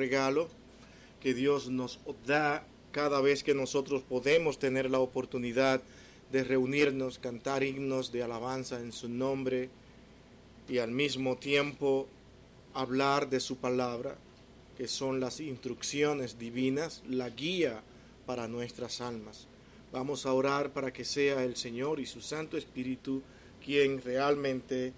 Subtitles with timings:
[0.00, 0.48] regalo
[1.20, 5.82] que Dios nos da cada vez que nosotros podemos tener la oportunidad
[6.32, 9.68] de reunirnos, cantar himnos de alabanza en su nombre
[10.70, 12.06] y al mismo tiempo
[12.72, 14.16] hablar de su palabra,
[14.78, 17.82] que son las instrucciones divinas, la guía
[18.24, 19.48] para nuestras almas.
[19.92, 23.22] Vamos a orar para que sea el Señor y su Santo Espíritu
[23.62, 24.94] quien realmente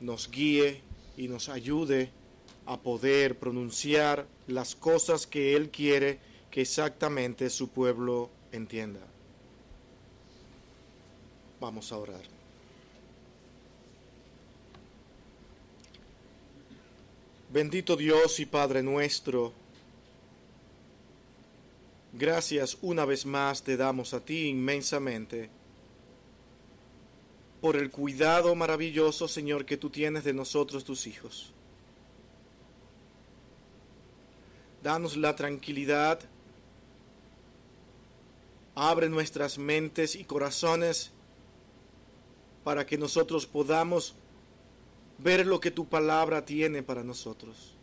[0.00, 0.80] nos guíe
[1.16, 2.10] y nos ayude
[2.66, 6.18] a poder pronunciar las cosas que Él quiere
[6.50, 9.00] que exactamente su pueblo entienda.
[11.60, 12.22] Vamos a orar.
[17.52, 19.52] Bendito Dios y Padre nuestro,
[22.12, 25.48] gracias una vez más te damos a ti inmensamente
[27.60, 31.52] por el cuidado maravilloso, Señor, que tú tienes de nosotros, tus hijos.
[34.86, 36.20] Danos la tranquilidad,
[38.76, 41.10] abre nuestras mentes y corazones
[42.62, 44.14] para que nosotros podamos
[45.18, 47.74] ver lo que tu palabra tiene para nosotros.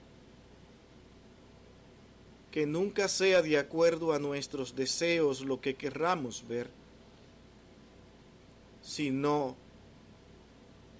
[2.51, 6.69] Que nunca sea de acuerdo a nuestros deseos lo que querramos ver,
[8.81, 9.57] sino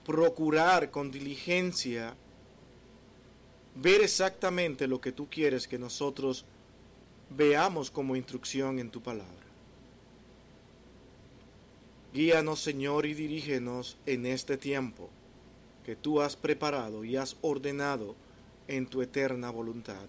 [0.05, 2.17] procurar con diligencia
[3.75, 6.45] ver exactamente lo que tú quieres que nosotros
[7.29, 9.43] veamos como instrucción en tu palabra.
[12.13, 15.09] Guíanos, Señor, y dirígenos en este tiempo
[15.83, 18.15] que tú has preparado y has ordenado
[18.67, 20.07] en tu eterna voluntad.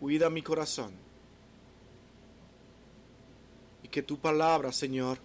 [0.00, 0.92] Cuida mi corazón
[3.82, 5.18] y que tu palabra, Señor,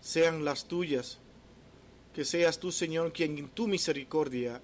[0.00, 1.18] sean las tuyas
[2.14, 4.60] que seas tú, Señor, quien en tu misericordia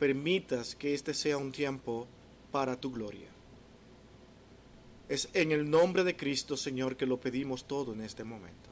[0.00, 2.08] permitas que este sea un tiempo
[2.50, 3.28] para tu gloria.
[5.10, 8.70] Es en el nombre de Cristo, Señor, que lo pedimos todo en este momento.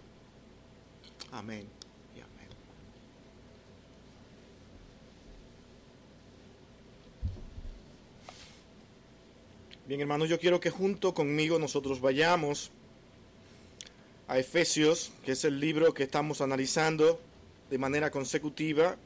[1.30, 1.66] Amén
[2.16, 2.48] y amén.
[9.86, 12.70] Bien, hermanos, yo quiero que junto conmigo nosotros vayamos
[14.28, 17.20] a Efesios, que es el libro que estamos analizando
[17.68, 18.96] de manera consecutiva.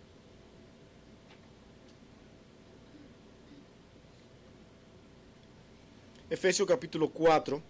[6.33, 7.63] Efesios capítulo 4.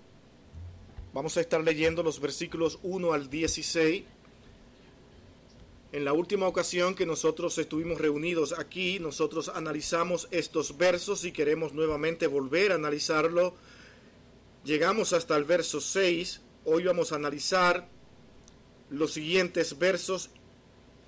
[1.12, 4.04] Vamos a estar leyendo los versículos 1 al 16.
[5.90, 11.72] En la última ocasión que nosotros estuvimos reunidos aquí, nosotros analizamos estos versos y queremos
[11.72, 13.56] nuevamente volver a analizarlo.
[14.64, 16.40] Llegamos hasta el verso 6.
[16.64, 17.88] Hoy vamos a analizar
[18.90, 20.30] los siguientes versos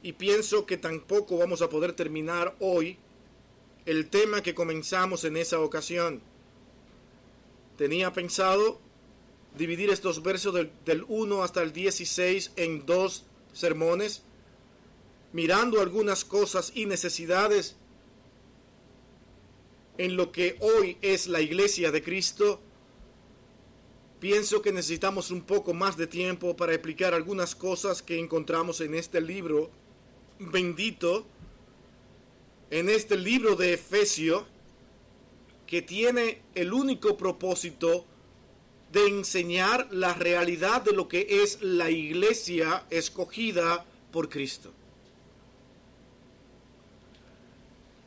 [0.03, 2.98] y pienso que tampoco vamos a poder terminar hoy
[3.86, 6.34] el tema que comenzamos en esa ocasión.
[7.77, 8.81] Tenía pensado
[9.57, 14.23] dividir estos versos del, del 1 hasta el 16 en dos sermones,
[15.33, 17.77] mirando algunas cosas y necesidades
[19.99, 22.61] en lo que hoy es la iglesia de Cristo.
[24.21, 28.95] Pienso que necesitamos un poco más de tiempo para explicar algunas cosas que encontramos en
[28.95, 29.71] este libro
[30.39, 31.27] bendito
[32.71, 34.47] en este libro de Efesio
[35.67, 38.05] que tiene el único propósito
[38.93, 44.73] de enseñar la realidad de lo que es la iglesia escogida por Cristo.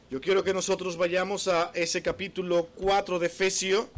[0.10, 3.90] Yo quiero que nosotros vayamos a ese capítulo 4 de Efesio,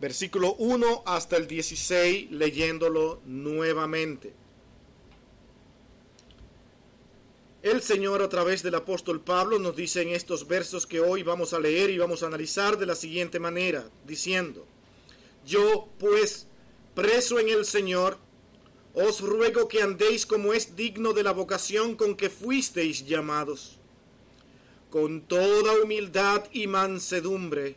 [0.00, 4.32] versículo 1 hasta el 16, leyéndolo nuevamente.
[7.62, 11.52] El Señor a través del apóstol Pablo nos dice en estos versos que hoy vamos
[11.52, 14.64] a leer y vamos a analizar de la siguiente manera, diciendo,
[15.44, 16.46] yo pues,
[16.94, 18.16] preso en el Señor,
[18.94, 23.76] os ruego que andéis como es digno de la vocación con que fuisteis llamados,
[24.88, 27.76] con toda humildad y mansedumbre,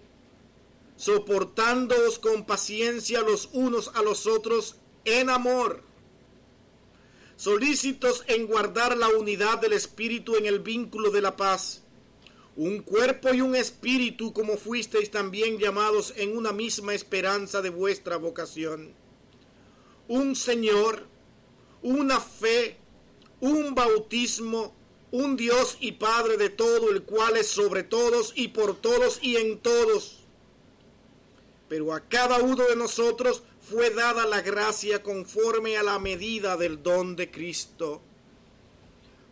[0.96, 5.84] soportándoos con paciencia los unos a los otros en amor
[7.36, 11.84] solícitos en guardar la unidad del Espíritu en el vínculo de la paz,
[12.56, 18.18] un cuerpo y un espíritu como fuisteis también llamados en una misma esperanza de vuestra
[18.18, 18.94] vocación,
[20.08, 21.08] un Señor,
[21.82, 22.78] una fe,
[23.40, 24.74] un bautismo,
[25.12, 29.38] un Dios y Padre de todo, el cual es sobre todos y por todos y
[29.38, 30.20] en todos.
[31.70, 36.84] Pero a cada uno de nosotros fue dada la gracia conforme a la medida del
[36.84, 38.02] don de Cristo.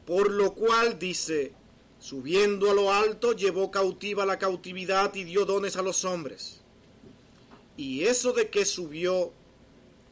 [0.06, 1.54] Por lo cual dice,
[2.01, 6.60] Subiendo a lo alto, llevó cautiva la cautividad y dio dones a los hombres.
[7.78, 9.31] Y eso de que subió,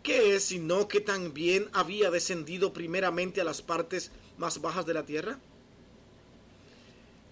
[0.03, 5.03] ¿qué es sino que también había descendido primeramente a las partes más bajas de la
[5.03, 5.39] tierra?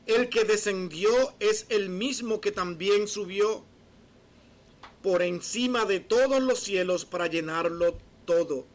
[0.08, 3.64] El que descendió es el mismo que también subió
[5.02, 8.66] por encima de todos los cielos para llenarlo todo.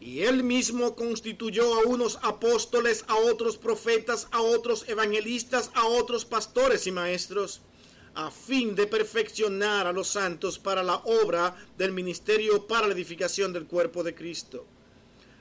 [0.00, 6.24] Y él mismo constituyó a unos apóstoles, a otros profetas, a otros evangelistas, a otros
[6.24, 7.60] pastores y maestros,
[8.14, 13.52] a fin de perfeccionar a los santos para la obra del ministerio para la edificación
[13.52, 14.66] del cuerpo de Cristo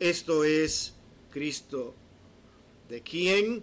[0.00, 0.94] esto es
[1.30, 1.94] Cristo,
[2.88, 3.62] de quien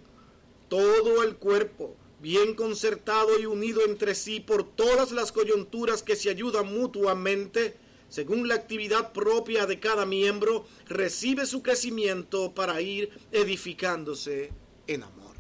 [0.68, 6.30] todo el cuerpo, bien concertado y unido entre sí por todas las coyunturas que se
[6.30, 7.76] ayudan mutuamente,
[8.10, 14.52] según la actividad propia de cada miembro, recibe su crecimiento para ir edificándose
[14.88, 15.36] en amor.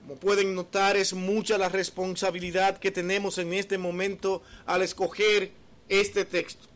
[0.00, 5.52] Como pueden notar, es mucha la responsabilidad que tenemos en este momento al escoger
[5.88, 6.75] este texto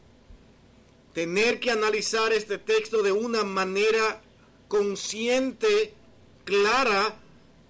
[1.13, 4.23] tener que analizar este texto de una manera
[4.69, 5.95] consciente,
[6.45, 7.17] clara,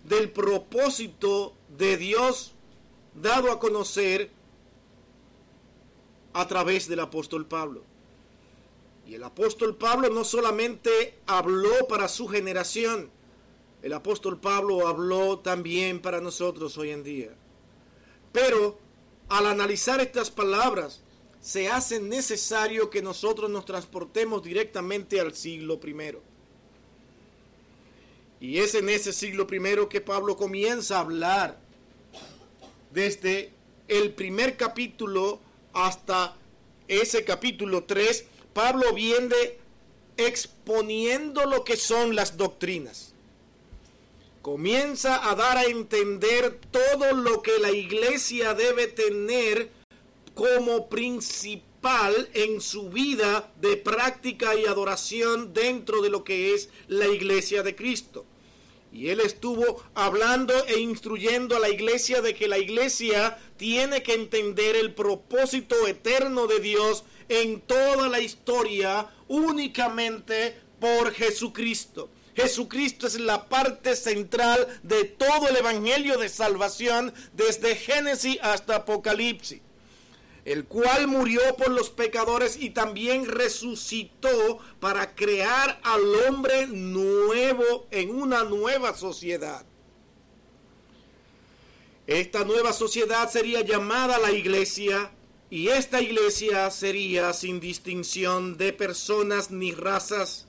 [0.05, 2.53] del propósito de Dios
[3.15, 4.31] dado a conocer
[6.33, 7.83] a través del apóstol Pablo.
[9.07, 13.11] Y el apóstol Pablo no solamente habló para su generación,
[13.83, 17.31] el apóstol Pablo habló también para nosotros hoy en día.
[18.31, 18.79] Pero
[19.29, 21.03] al analizar estas palabras,
[21.41, 26.23] se hace necesario que nosotros nos transportemos directamente al siglo primero.
[28.41, 31.59] Y es en ese siglo primero que Pablo comienza a hablar
[32.93, 33.53] desde
[33.89, 35.41] el primer capítulo
[35.73, 36.37] hasta
[36.89, 38.25] ese capítulo 3.
[38.53, 39.59] Pablo viene
[40.17, 43.15] exponiendo lo que son las doctrinas.
[44.43, 49.71] Comienza a dar a entender todo lo que la iglesia debe tener
[50.41, 57.07] como principal en su vida de práctica y adoración dentro de lo que es la
[57.09, 58.25] iglesia de Cristo.
[58.91, 64.15] Y él estuvo hablando e instruyendo a la iglesia de que la iglesia tiene que
[64.15, 72.09] entender el propósito eterno de Dios en toda la historia únicamente por Jesucristo.
[72.35, 79.61] Jesucristo es la parte central de todo el Evangelio de salvación desde Génesis hasta Apocalipsis
[80.45, 88.11] el cual murió por los pecadores y también resucitó para crear al hombre nuevo en
[88.11, 89.65] una nueva sociedad.
[92.07, 95.13] Esta nueva sociedad sería llamada la iglesia
[95.51, 100.47] y esta iglesia sería sin distinción de personas ni razas.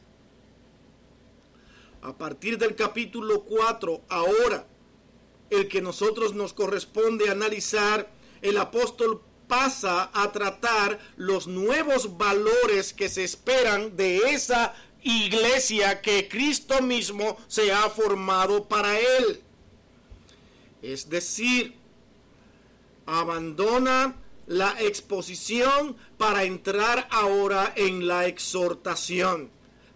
[2.02, 4.66] A partir del capítulo 4, ahora,
[5.52, 8.12] el que nosotros nos corresponde analizar,
[8.42, 16.30] el apóstol pasa a tratar los nuevos valores que se esperan de esa iglesia que
[16.30, 19.42] Cristo mismo se ha formado para él.
[20.82, 21.76] Es decir,
[23.06, 24.16] abandona
[24.48, 29.52] la exposición para entrar ahora en la exhortación.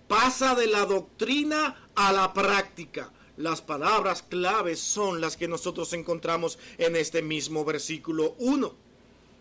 [0.10, 3.14] Pasa de la doctrina a la práctica.
[3.38, 8.85] Las palabras claves son las que nosotros encontramos en este mismo versículo 1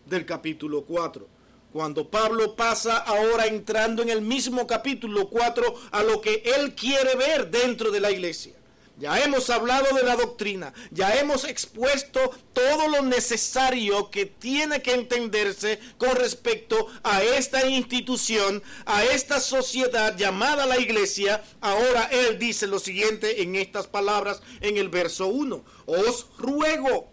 [0.05, 1.27] del capítulo 4.
[1.71, 7.15] Cuando Pablo pasa ahora entrando en el mismo capítulo 4 a lo que él quiere
[7.15, 8.53] ver dentro de la iglesia.
[8.97, 14.93] Ya hemos hablado de la doctrina, ya hemos expuesto todo lo necesario que tiene que
[14.93, 21.43] entenderse con respecto a esta institución, a esta sociedad llamada la iglesia.
[21.59, 25.61] Ahora él dice lo siguiente en estas palabras en el verso 1.
[25.87, 27.09] Os ruego,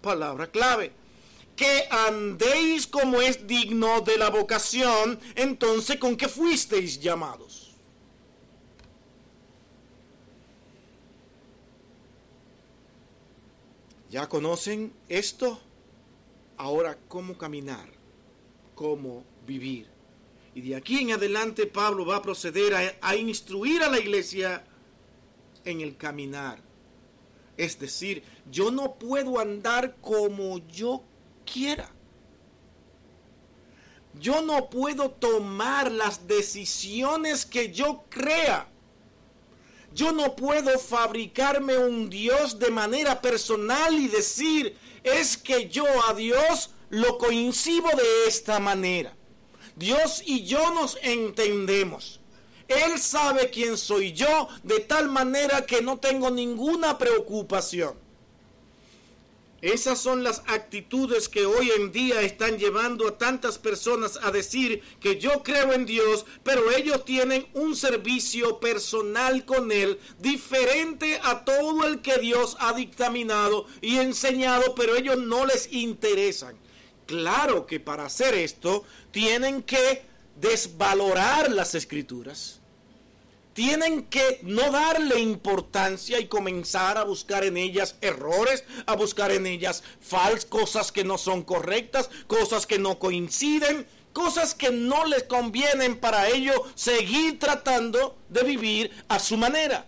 [0.00, 0.92] palabra clave,
[1.56, 7.74] que andéis como es digno de la vocación, entonces con que fuisteis llamados.
[14.10, 15.60] ¿Ya conocen esto?
[16.56, 17.88] Ahora, ¿cómo caminar?
[18.74, 19.88] ¿Cómo vivir?
[20.54, 24.64] Y de aquí en adelante Pablo va a proceder a, a instruir a la iglesia
[25.64, 26.60] en el caminar.
[27.56, 31.02] Es decir, yo no puedo andar como yo
[31.44, 31.90] quiera.
[34.20, 38.68] Yo no puedo tomar las decisiones que yo crea.
[39.92, 46.14] Yo no puedo fabricarme un Dios de manera personal y decir, es que yo a
[46.14, 49.16] Dios lo coincido de esta manera.
[49.76, 52.20] Dios y yo nos entendemos.
[52.68, 58.03] Él sabe quién soy yo de tal manera que no tengo ninguna preocupación.
[59.64, 64.82] Esas son las actitudes que hoy en día están llevando a tantas personas a decir
[65.00, 71.46] que yo creo en Dios, pero ellos tienen un servicio personal con Él diferente a
[71.46, 76.58] todo el que Dios ha dictaminado y enseñado, pero ellos no les interesan.
[77.06, 80.02] Claro que para hacer esto tienen que
[80.38, 82.60] desvalorar las escrituras.
[83.54, 89.46] Tienen que no darle importancia y comenzar a buscar en ellas errores, a buscar en
[89.46, 95.22] ellas falsas, cosas que no son correctas, cosas que no coinciden, cosas que no les
[95.22, 99.86] convienen para ellos seguir tratando de vivir a su manera.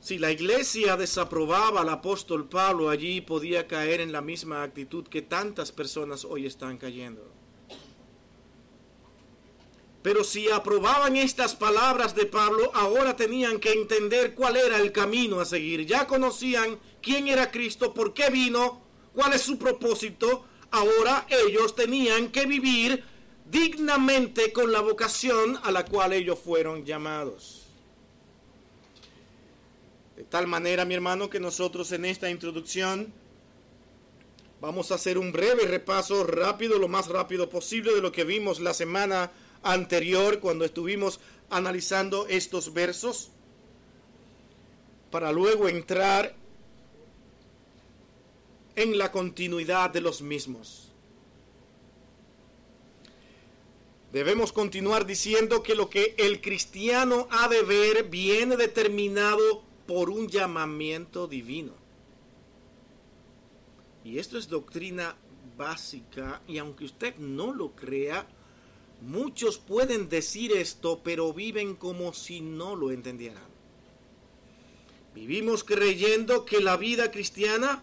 [0.00, 5.22] Si la iglesia desaprobaba al apóstol Pablo, allí podía caer en la misma actitud que
[5.22, 7.35] tantas personas hoy están cayendo.
[10.06, 15.40] Pero si aprobaban estas palabras de Pablo, ahora tenían que entender cuál era el camino
[15.40, 15.84] a seguir.
[15.84, 18.82] Ya conocían quién era Cristo, por qué vino,
[19.12, 20.44] cuál es su propósito.
[20.70, 23.02] Ahora ellos tenían que vivir
[23.50, 27.64] dignamente con la vocación a la cual ellos fueron llamados.
[30.14, 33.12] De tal manera, mi hermano, que nosotros en esta introducción
[34.60, 38.60] vamos a hacer un breve repaso rápido, lo más rápido posible, de lo que vimos
[38.60, 39.32] la semana
[39.72, 41.20] anterior cuando estuvimos
[41.50, 43.30] analizando estos versos,
[45.10, 46.34] para luego entrar
[48.74, 50.92] en la continuidad de los mismos.
[54.12, 60.28] Debemos continuar diciendo que lo que el cristiano ha de ver viene determinado por un
[60.28, 61.72] llamamiento divino.
[64.04, 65.16] Y esto es doctrina
[65.56, 68.26] básica y aunque usted no lo crea,
[69.00, 73.56] muchos pueden decir esto, pero viven como si no lo entendieran.
[75.16, 77.82] Vivimos creyendo que la vida cristiana,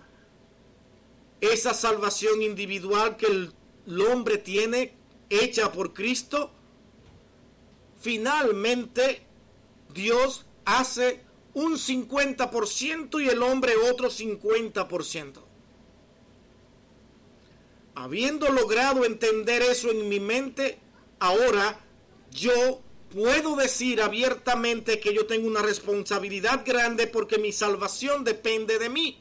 [1.42, 4.94] esa salvación individual que el, hombre tiene,
[5.32, 6.52] hecha por Cristo,
[8.00, 9.24] finalmente
[9.94, 11.22] Dios hace
[11.56, 15.42] un 50% y el hombre otro 50%.
[17.96, 20.83] Habiendo logrado entender eso en mi mente,
[21.24, 21.80] ahora
[22.32, 28.90] yo puedo decir abiertamente que yo tengo una responsabilidad grande porque mi salvación depende de
[28.90, 29.20] mí.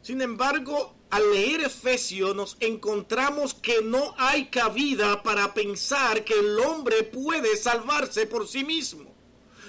[0.00, 6.58] Sin embargo, al leer Efesios nos encontramos que no hay cabida para pensar que el
[6.58, 9.12] hombre puede salvarse por sí mismo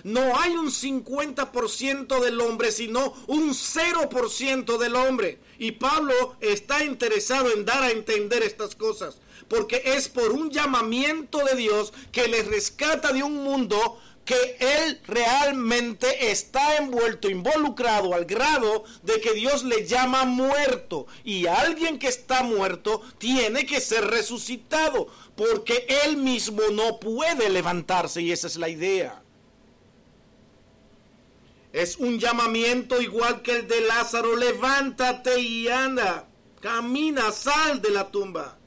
[0.03, 5.39] no hay un 50% del hombre, sino un 0% del hombre.
[5.57, 9.19] Y Pablo está interesado en dar a entender estas cosas,
[9.53, 14.99] porque es por un llamamiento de Dios que le rescata de un mundo que él
[15.05, 21.05] realmente está envuelto, involucrado al grado de que Dios le llama muerto.
[21.23, 28.23] Y alguien que está muerto tiene que ser resucitado, porque él mismo no puede levantarse
[28.23, 29.21] y esa es la idea.
[31.73, 36.27] Es un llamamiento igual que el de Lázaro, levántate y anda,
[36.59, 38.57] camina, sal de la tumba.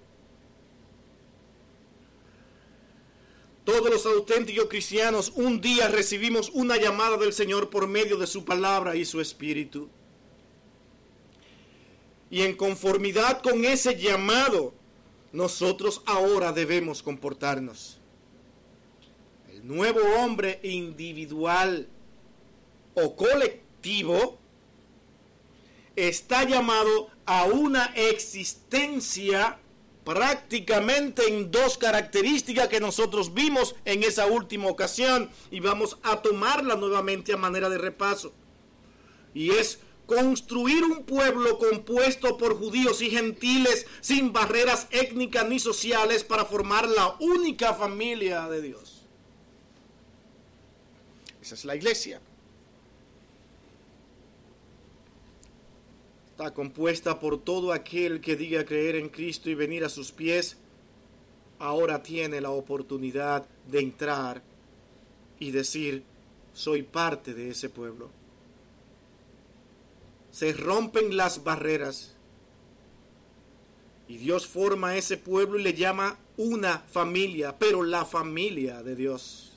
[3.66, 8.44] Todos los auténticos cristianos un día recibimos una llamada del Señor por medio de su
[8.44, 9.88] palabra y su espíritu.
[12.30, 14.72] Y en conformidad con ese llamado,
[15.32, 17.98] nosotros ahora debemos comportarnos.
[19.50, 21.88] El nuevo hombre individual
[22.94, 24.38] o colectivo
[25.96, 29.58] está llamado a una existencia
[30.06, 36.76] prácticamente en dos características que nosotros vimos en esa última ocasión y vamos a tomarla
[36.76, 38.32] nuevamente a manera de repaso.
[39.34, 46.22] Y es construir un pueblo compuesto por judíos y gentiles sin barreras étnicas ni sociales
[46.22, 49.02] para formar la única familia de Dios.
[51.42, 52.20] Esa es la iglesia.
[56.36, 60.58] Está compuesta por todo aquel que diga creer en Cristo y venir a sus pies
[61.58, 64.42] ahora tiene la oportunidad de entrar
[65.38, 66.04] y decir,
[66.52, 68.10] soy parte de ese pueblo.
[70.30, 72.14] Se rompen las barreras
[74.06, 79.54] y Dios forma ese pueblo y le llama una familia, pero la familia de Dios.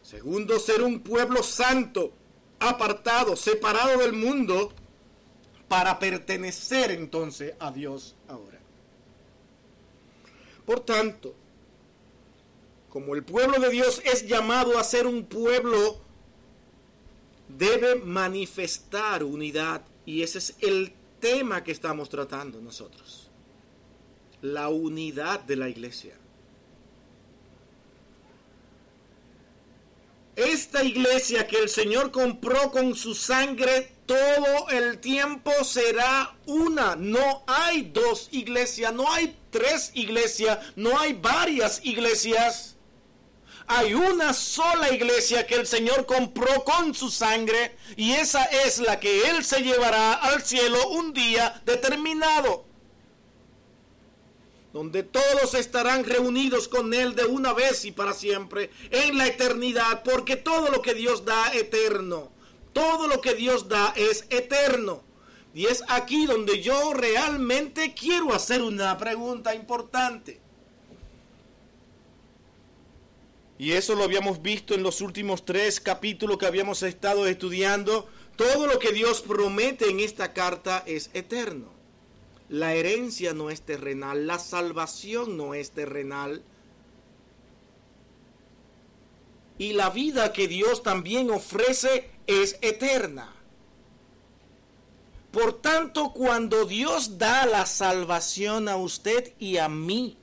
[0.00, 2.12] Segundo, ser un pueblo santo,
[2.60, 4.72] apartado, separado del mundo,
[5.72, 8.60] para pertenecer entonces a Dios ahora.
[10.66, 11.34] Por tanto,
[12.90, 15.98] como el pueblo de Dios es llamado a ser un pueblo,
[17.48, 19.80] debe manifestar unidad.
[20.04, 23.30] Y ese es el tema que estamos tratando nosotros.
[24.42, 26.18] La unidad de la iglesia.
[30.36, 36.96] Esta iglesia que el Señor compró con su sangre todo el tiempo será una.
[36.96, 42.76] No hay dos iglesias, no hay tres iglesias, no hay varias iglesias.
[43.66, 49.00] Hay una sola iglesia que el Señor compró con su sangre y esa es la
[49.00, 52.66] que Él se llevará al cielo un día determinado
[54.72, 60.02] donde todos estarán reunidos con Él de una vez y para siempre en la eternidad,
[60.02, 62.31] porque todo lo que Dios da eterno,
[62.72, 65.02] todo lo que Dios da es eterno.
[65.54, 70.40] Y es aquí donde yo realmente quiero hacer una pregunta importante.
[73.58, 78.08] Y eso lo habíamos visto en los últimos tres capítulos que habíamos estado estudiando.
[78.36, 81.70] Todo lo que Dios promete en esta carta es eterno.
[82.48, 86.42] La herencia no es terrenal, la salvación no es terrenal.
[89.58, 93.32] Y la vida que Dios también ofrece es eterna.
[95.30, 100.18] Por tanto, cuando Dios da la salvación a usted y a mí,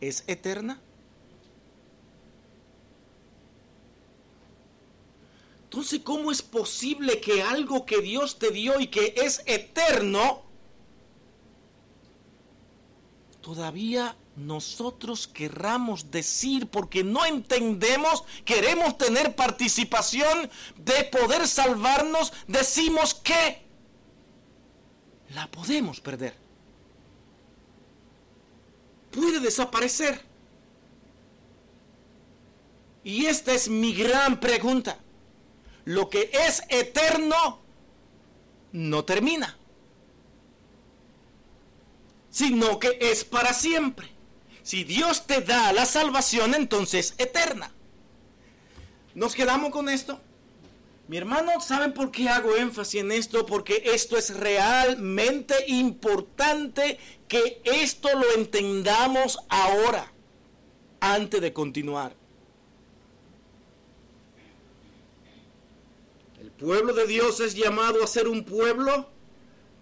[0.00, 0.80] ¿es eterna?
[5.64, 10.42] Entonces, ¿cómo es posible que algo que Dios te dio y que es eterno,
[13.40, 23.62] todavía nosotros querramos decir, porque no entendemos, queremos tener participación de poder salvarnos, decimos que
[25.34, 26.34] la podemos perder.
[29.10, 30.24] Puede desaparecer.
[33.04, 34.98] Y esta es mi gran pregunta
[35.84, 37.60] lo que es eterno
[38.72, 39.56] no termina,
[42.30, 44.11] sino que es para siempre.
[44.62, 47.72] Si Dios te da la salvación, entonces eterna.
[49.14, 50.20] ¿Nos quedamos con esto?
[51.08, 53.44] Mi hermano, ¿saben por qué hago énfasis en esto?
[53.44, 56.98] Porque esto es realmente importante
[57.28, 60.12] que esto lo entendamos ahora,
[61.00, 62.14] antes de continuar.
[66.62, 69.08] pueblo de Dios es llamado a ser un pueblo,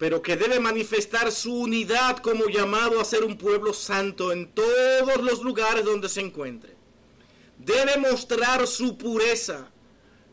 [0.01, 5.21] pero que debe manifestar su unidad como llamado a ser un pueblo santo en todos
[5.21, 6.73] los lugares donde se encuentre.
[7.59, 9.69] Debe mostrar su pureza.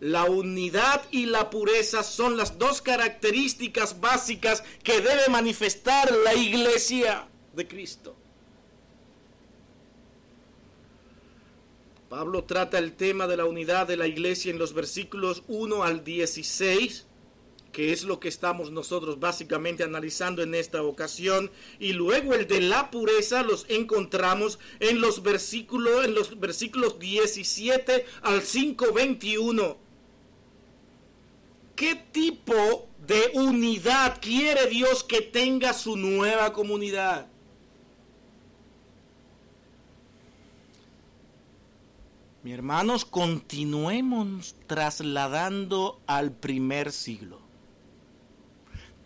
[0.01, 7.29] La unidad y la pureza son las dos características básicas que debe manifestar la iglesia
[7.53, 8.17] de Cristo.
[12.09, 16.05] Pablo trata el tema de la unidad de la iglesia en los versículos 1 al
[16.05, 17.08] 16,
[17.79, 22.61] que es lo que estamos nosotros básicamente analizando en esta ocasión, y luego el de
[22.61, 29.77] la pureza los encontramos en los versículos en los versículos 17 al 5:21.
[31.77, 37.29] ¿Qué tipo de unidad quiere Dios que tenga su nueva comunidad?
[42.43, 47.38] Mi hermanos, continuemos trasladando al primer siglo.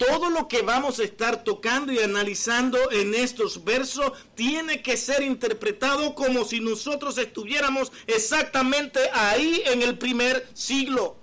[0.08, 5.22] Todo lo que vamos a estar tocando y analizando en estos versos tiene que ser
[5.22, 11.16] interpretado como si nosotros estuviéramos exactamente ahí en el primer siglo.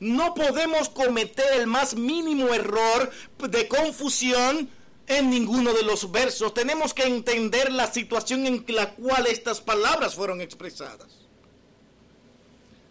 [0.00, 4.68] No podemos cometer el más mínimo error de confusión
[5.06, 6.54] en ninguno de los versos.
[6.54, 11.28] Tenemos que entender la situación en la cual estas palabras fueron expresadas.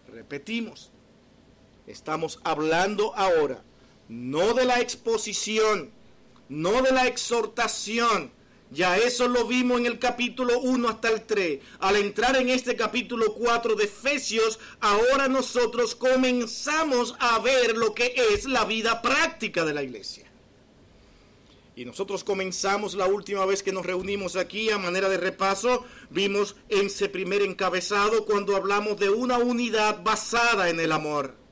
[0.08, 0.89] Repetimos,
[1.86, 3.62] estamos hablando ahora
[4.13, 5.89] no de la exposición,
[6.47, 8.32] no de la exhortación.
[8.69, 11.60] Ya eso lo vimos en el capítulo 1 hasta el 3.
[11.80, 18.13] Al entrar en este capítulo 4 de Efesios, ahora nosotros comenzamos a ver lo que
[18.34, 20.32] es la vida práctica de la iglesia.
[21.76, 26.56] Y nosotros comenzamos la última vez que nos reunimos aquí a manera de repaso, vimos
[26.69, 31.42] en ese primer encabezado cuando hablamos de una unidad basada en el amor.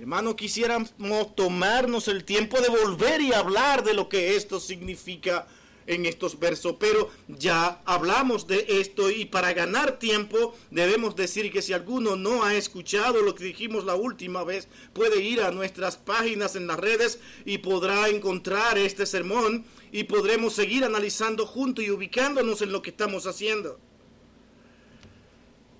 [0.00, 0.94] Hermano, quisiéramos
[1.34, 5.48] tomarnos el tiempo de volver y hablar de lo que esto significa
[5.88, 11.62] en estos versos, pero ya hablamos de esto y para ganar tiempo debemos decir que
[11.62, 15.96] si alguno no ha escuchado lo que dijimos la última vez, puede ir a nuestras
[15.96, 21.90] páginas en las redes y podrá encontrar este sermón y podremos seguir analizando juntos y
[21.90, 23.80] ubicándonos en lo que estamos haciendo.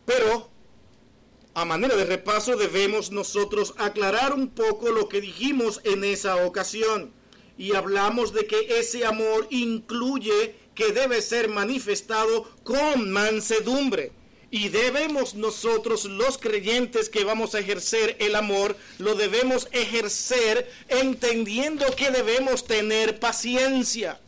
[0.05, 0.51] Pero
[1.61, 7.13] a manera de repaso debemos nosotros aclarar un poco lo que dijimos en esa ocasión
[7.57, 14.13] y hablamos de que ese amor incluye que debe ser manifestado con mansedumbre.
[14.53, 21.85] Y debemos nosotros, los creyentes que vamos a ejercer el amor, lo debemos ejercer entendiendo
[21.97, 24.21] que debemos tener paciencia.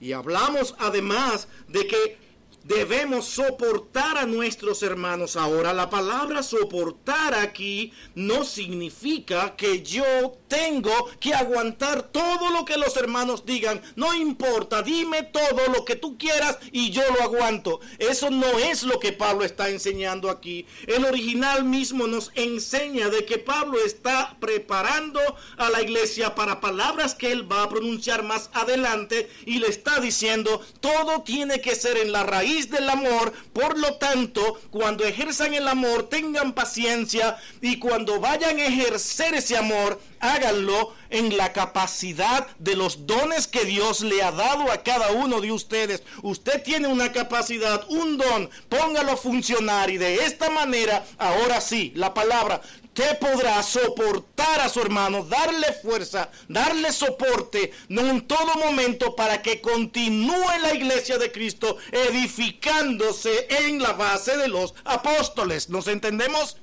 [0.00, 2.23] Y hablamos además de que
[2.64, 5.36] debemos soportar a nuestros hermanos.
[5.36, 12.78] Ahora, la palabra soportar aquí no significa que yo tengo que aguantar todo lo que
[12.78, 13.82] los hermanos digan.
[13.96, 17.80] No importa, dime todo lo que tú quieras y yo lo aguanto.
[17.98, 20.66] Eso no es lo que Pablo está enseñando aquí.
[20.86, 25.20] El original mismo nos enseña de que Pablo está preparando
[25.58, 30.00] a la iglesia para palabras que él va a pronunciar más adelante y le está
[30.00, 33.32] diciendo, todo tiene que ser en la raíz del amor.
[33.52, 39.56] Por lo tanto, cuando ejerzan el amor, tengan paciencia y cuando vayan a ejercer ese
[39.56, 45.12] amor, háganlo en la capacidad de los dones que Dios le ha dado a cada
[45.12, 46.02] uno de ustedes.
[46.22, 51.92] Usted tiene una capacidad, un don, póngalo a funcionar y de esta manera, ahora sí,
[51.94, 52.62] la palabra,
[52.96, 59.60] usted podrá soportar a su hermano, darle fuerza, darle soporte, en todo momento para que
[59.60, 65.68] continúe la iglesia de Cristo edificándose en la base de los apóstoles.
[65.70, 66.58] ¿Nos entendemos?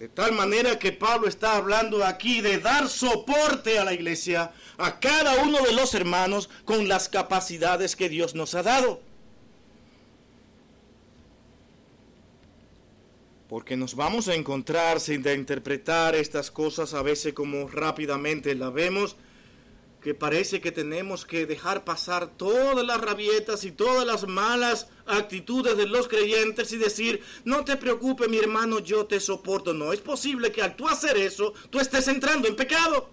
[0.00, 4.98] De tal manera que Pablo está hablando aquí de dar soporte a la iglesia, a
[4.98, 9.00] cada uno de los hermanos con las capacidades que Dios nos ha dado.
[13.48, 19.16] Porque nos vamos a encontrar sin interpretar estas cosas a veces como rápidamente la vemos,
[20.02, 25.76] que parece que tenemos que dejar pasar todas las rabietas y todas las malas actitudes
[25.76, 29.74] de los creyentes y decir, no te preocupes mi hermano, yo te soporto.
[29.74, 33.10] No, es posible que al tú hacer eso, tú estés entrando en pecado.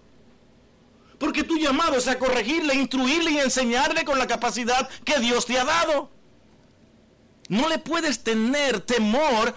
[1.18, 5.58] Porque tu llamado es a corregirle, instruirle y enseñarle con la capacidad que Dios te
[5.58, 6.10] ha dado.
[7.48, 9.54] No le puedes tener temor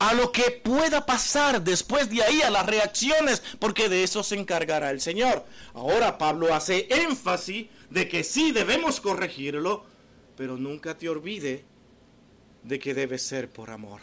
[0.00, 4.34] a lo que pueda pasar después de ahí, a las reacciones, porque de eso se
[4.34, 5.44] encargará el Señor.
[5.74, 9.84] Ahora Pablo hace énfasis de que sí debemos corregirlo,
[10.38, 11.66] pero nunca te olvide
[12.62, 14.00] de que debe ser por amor.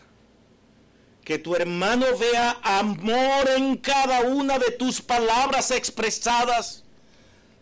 [1.23, 6.83] Que tu hermano vea amor en cada una de tus palabras expresadas.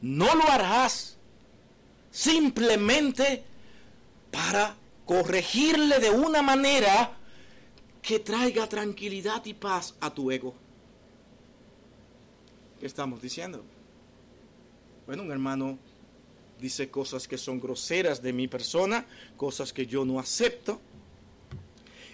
[0.01, 1.15] No lo harás
[2.11, 3.45] simplemente
[4.29, 7.17] para corregirle de una manera
[8.05, 10.53] que traiga tranquilidad y paz a tu ego.
[12.79, 13.63] ¿Qué estamos diciendo?
[15.07, 15.79] Bueno, un hermano
[16.61, 20.79] dice cosas que son groseras de mi persona, cosas que yo no acepto.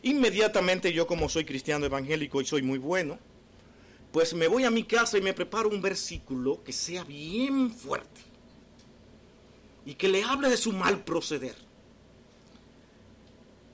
[0.03, 3.19] Inmediatamente yo como soy cristiano evangélico y soy muy bueno,
[4.13, 8.21] pues me voy a mi casa y me preparo un versículo que sea bien fuerte
[9.85, 11.55] y que le hable de su mal proceder.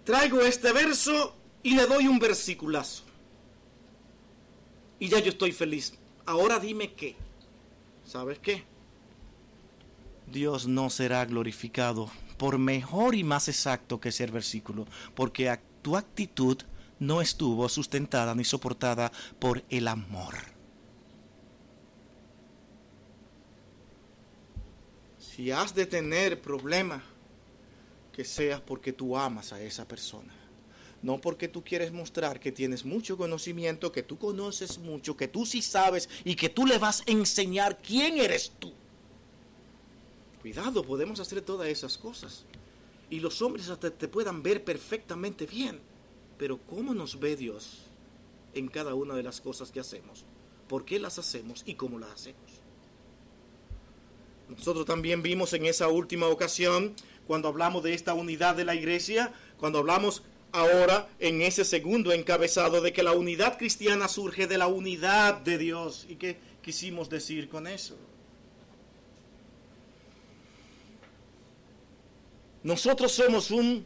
[0.03, 1.36] Traigo este verso
[1.67, 3.03] y le doy un versiculazo.
[4.99, 5.95] Y ya yo estoy feliz.
[6.25, 7.17] Ahora dime qué.
[8.05, 8.63] ¿Sabes qué?
[10.27, 16.57] Dios no será glorificado por mejor y más exacto que ese versículo, porque tu actitud
[16.99, 20.35] no estuvo sustentada ni soportada por el amor.
[25.19, 27.03] Si has de tener problema,
[28.13, 30.46] que sea porque tú amas a esa persona
[31.01, 35.45] no porque tú quieres mostrar que tienes mucho conocimiento, que tú conoces mucho, que tú
[35.45, 38.73] sí sabes y que tú le vas a enseñar quién eres tú.
[40.41, 42.45] Cuidado, podemos hacer todas esas cosas.
[43.09, 45.79] Y los hombres hasta te puedan ver perfectamente bien.
[46.37, 47.83] Pero ¿cómo nos ve Dios
[48.53, 50.25] en cada una de las cosas que hacemos?
[50.67, 52.41] ¿Por qué las hacemos y cómo las hacemos?
[54.49, 56.93] Nosotros también vimos en esa última ocasión,
[57.25, 62.81] cuando hablamos de esta unidad de la iglesia, cuando hablamos ahora en ese segundo encabezado
[62.81, 66.05] de que la unidad cristiana surge de la unidad de Dios.
[66.09, 67.95] ¿Y qué, quisimos decir con eso.
[72.61, 73.85] Nosotros somos un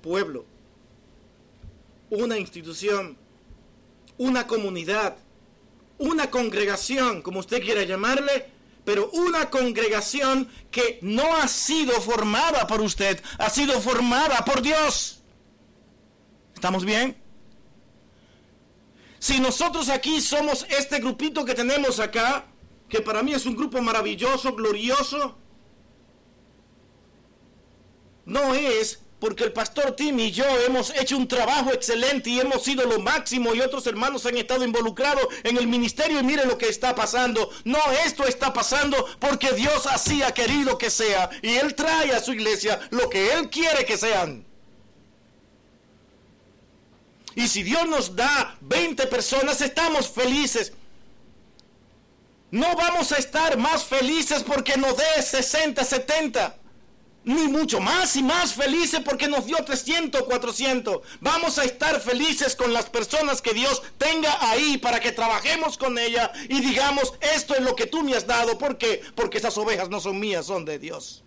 [0.00, 0.46] pueblo,
[2.08, 3.18] una institución,
[4.16, 5.18] una comunidad,
[5.98, 8.46] una congregación, como usted quiera llamarle,
[8.86, 15.24] pero una congregación que no ha sido formada por usted, ha sido formada por Dios.
[16.54, 17.20] ¿Estamos bien?
[19.18, 22.46] Si nosotros aquí somos este grupito que tenemos acá,
[22.88, 25.36] que para mí es un grupo maravilloso, glorioso,
[28.24, 32.62] no es porque el pastor Tim y yo hemos hecho un trabajo excelente y hemos
[32.62, 36.58] sido lo máximo y otros hermanos han estado involucrados en el ministerio y mire lo
[36.58, 37.50] que está pasando.
[37.64, 42.20] No, esto está pasando porque Dios así ha querido que sea y Él trae a
[42.20, 44.44] su iglesia lo que Él quiere que sean.
[47.34, 50.72] Y si Dios nos da 20 personas, estamos felices.
[52.50, 56.65] No vamos a estar más felices porque nos dé 60, 70
[57.26, 61.00] ni mucho más y más felices porque nos dio 300, 400.
[61.20, 65.98] Vamos a estar felices con las personas que Dios tenga ahí para que trabajemos con
[65.98, 68.56] ella y digamos, esto es lo que tú me has dado.
[68.56, 69.02] ¿Por qué?
[69.16, 71.24] Porque esas ovejas no son mías, son de Dios.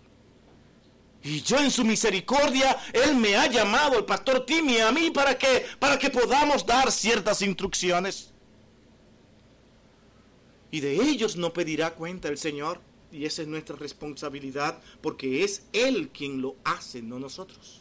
[1.22, 5.36] Y yo en su misericordia, Él me ha llamado, el pastor Timmy, a mí para
[5.36, 8.30] que, para que podamos dar ciertas instrucciones.
[10.70, 12.80] Y de ellos no pedirá cuenta el Señor.
[13.12, 17.79] Y esa es nuestra responsabilidad porque es Él quien lo hace, no nosotros.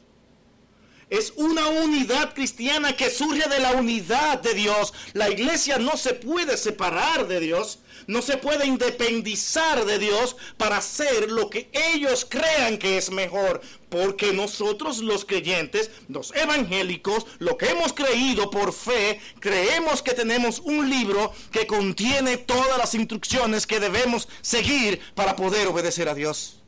[1.10, 4.94] Es una unidad cristiana que surge de la unidad de Dios.
[5.14, 10.78] La iglesia no se puede separar de Dios no se puede independizar de Dios para
[10.78, 13.62] hacer lo que ellos crean que es mejor.
[13.90, 20.60] Porque nosotros los creyentes, los evangélicos, lo que hemos creído por fe, creemos que tenemos
[20.60, 26.59] un libro que contiene todas las instrucciones que debemos seguir para poder obedecer a Dios.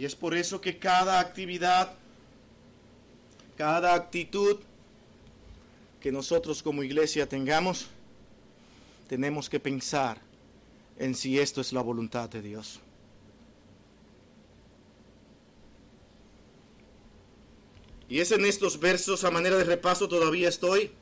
[0.00, 1.92] Y es por eso que cada actividad,
[3.58, 4.56] cada actitud,
[6.00, 7.88] que nosotros como iglesia tengamos,
[9.10, 10.16] tenemos que pensar
[10.98, 12.80] en si esto es la voluntad de Dios.
[18.08, 20.92] Y es en estos versos, a manera de repaso, todavía estoy.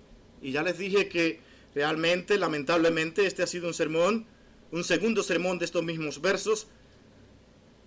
[0.43, 1.39] Y ya les dije que
[1.73, 4.27] realmente, lamentablemente, este ha sido un sermón,
[4.73, 6.67] un segundo sermón de estos mismos versos.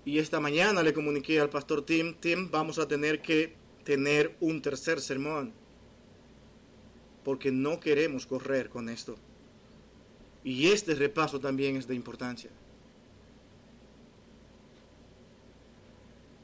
[0.04, 4.62] Y esta mañana le comuniqué al pastor Tim, Tim, vamos a tener que tener un
[4.62, 5.54] tercer sermón
[7.24, 9.16] porque no queremos correr con esto.
[10.44, 12.50] Y este repaso también es de importancia.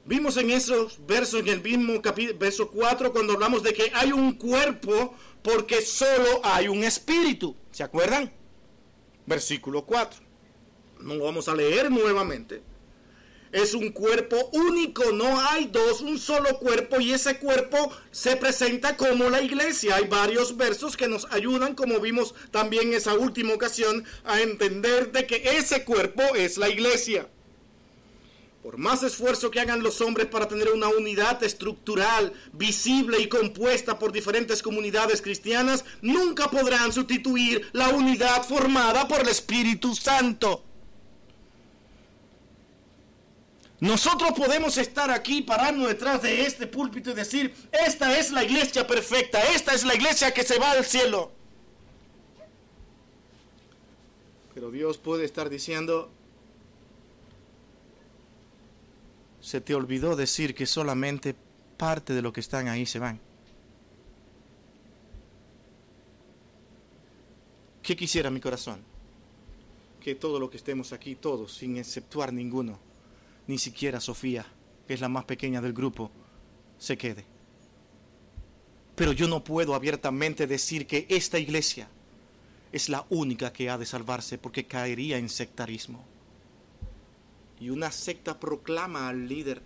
[0.05, 4.11] Vimos en esos versos, en el mismo capítulo, verso 4, cuando hablamos de que hay
[4.11, 7.55] un cuerpo porque solo hay un espíritu.
[7.71, 8.31] ¿Se acuerdan?
[9.25, 10.21] Versículo 4.
[11.01, 12.61] No vamos a leer nuevamente
[13.51, 18.97] es un cuerpo único, no hay dos, un solo cuerpo y ese cuerpo se presenta
[18.97, 19.95] como la iglesia.
[19.95, 25.25] Hay varios versos que nos ayudan, como vimos también esa última ocasión, a entender de
[25.25, 27.27] que ese cuerpo es la iglesia.
[28.67, 33.97] Por más esfuerzo que hagan los hombres para tener una unidad estructural, visible y compuesta
[33.97, 40.65] por diferentes comunidades cristianas, nunca podrán sustituir la unidad formada por el Espíritu Santo.
[43.79, 48.87] Nosotros podemos estar aquí parando detrás de este púlpito y decir, esta es la iglesia
[48.87, 51.31] perfecta, esta es la iglesia que se va al cielo.
[54.55, 56.09] Pero Dios puede estar diciendo,
[59.39, 61.35] se te olvidó decir que solamente
[61.77, 63.19] parte de lo que están ahí se van.
[67.83, 68.81] ¿Qué quisiera mi corazón?
[70.01, 72.79] Que todo lo que estemos aquí, todos, sin exceptuar ninguno,
[73.47, 74.45] ni siquiera Sofía,
[74.87, 76.11] que es la más pequeña del grupo,
[76.77, 77.25] se quede.
[78.95, 81.87] Pero yo no puedo abiertamente decir que esta iglesia
[82.71, 86.05] es la única que ha de salvarse porque caería en sectarismo.
[87.59, 89.61] Y una secta proclama al líder,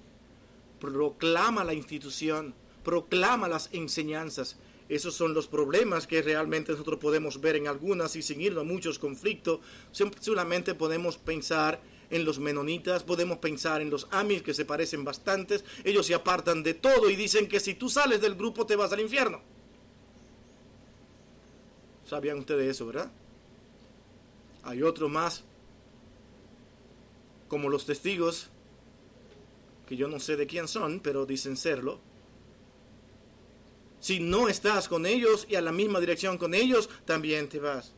[0.79, 4.57] proclama la institución, proclama las enseñanzas.
[4.89, 8.63] Esos son los problemas que realmente nosotros podemos ver en algunas y sin ir a
[8.63, 9.59] muchos conflictos.
[10.19, 15.63] Solamente podemos pensar en los menonitas, podemos pensar en los amis que se parecen bastantes,
[15.83, 18.91] ellos se apartan de todo y dicen que si tú sales del grupo te vas
[18.91, 19.41] al infierno.
[22.05, 23.09] ¿Sabían ustedes eso, verdad?
[24.63, 25.43] Hay otro más,
[27.47, 28.49] como los testigos,
[29.87, 31.99] que yo no sé de quién son, pero dicen serlo,
[34.01, 37.93] Si no estás con ellos y a la misma dirección con ellos, también te vas.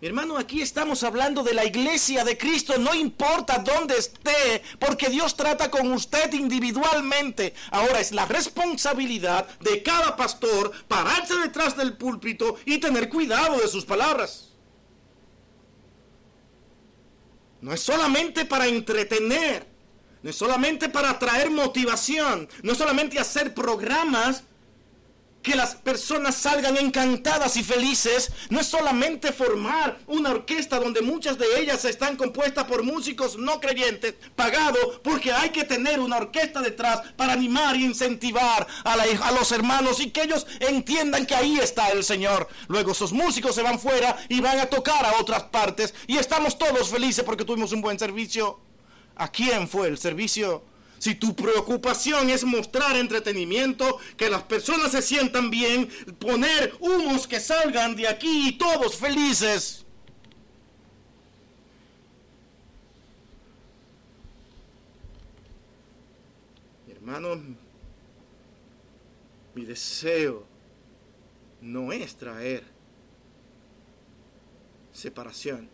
[0.00, 5.10] Mi hermano, aquí estamos hablando de la iglesia de Cristo, no importa dónde esté, porque
[5.10, 7.52] Dios trata con usted individualmente.
[7.70, 13.68] Ahora es la responsabilidad de cada pastor pararse detrás del púlpito y tener cuidado de
[13.68, 14.54] sus palabras.
[17.60, 19.66] No es solamente para entretener,
[20.22, 24.44] no es solamente para traer motivación, no es solamente hacer programas
[25.42, 31.38] que las personas salgan encantadas y felices no es solamente formar una orquesta donde muchas
[31.38, 36.60] de ellas están compuestas por músicos no creyentes, pagado porque hay que tener una orquesta
[36.60, 41.58] detrás para animar e incentivar a, a los hermanos y que ellos entiendan que ahí
[41.58, 42.48] está el Señor.
[42.68, 46.58] Luego esos músicos se van fuera y van a tocar a otras partes y estamos
[46.58, 48.60] todos felices porque tuvimos un buen servicio.
[49.16, 50.69] ¿A quién fue el servicio?
[51.00, 57.40] Si tu preocupación es mostrar entretenimiento, que las personas se sientan bien, poner humos que
[57.40, 59.86] salgan de aquí y todos felices.
[66.86, 67.42] Mi hermano,
[69.54, 70.44] mi deseo
[71.62, 72.62] no es traer
[74.92, 75.70] separación.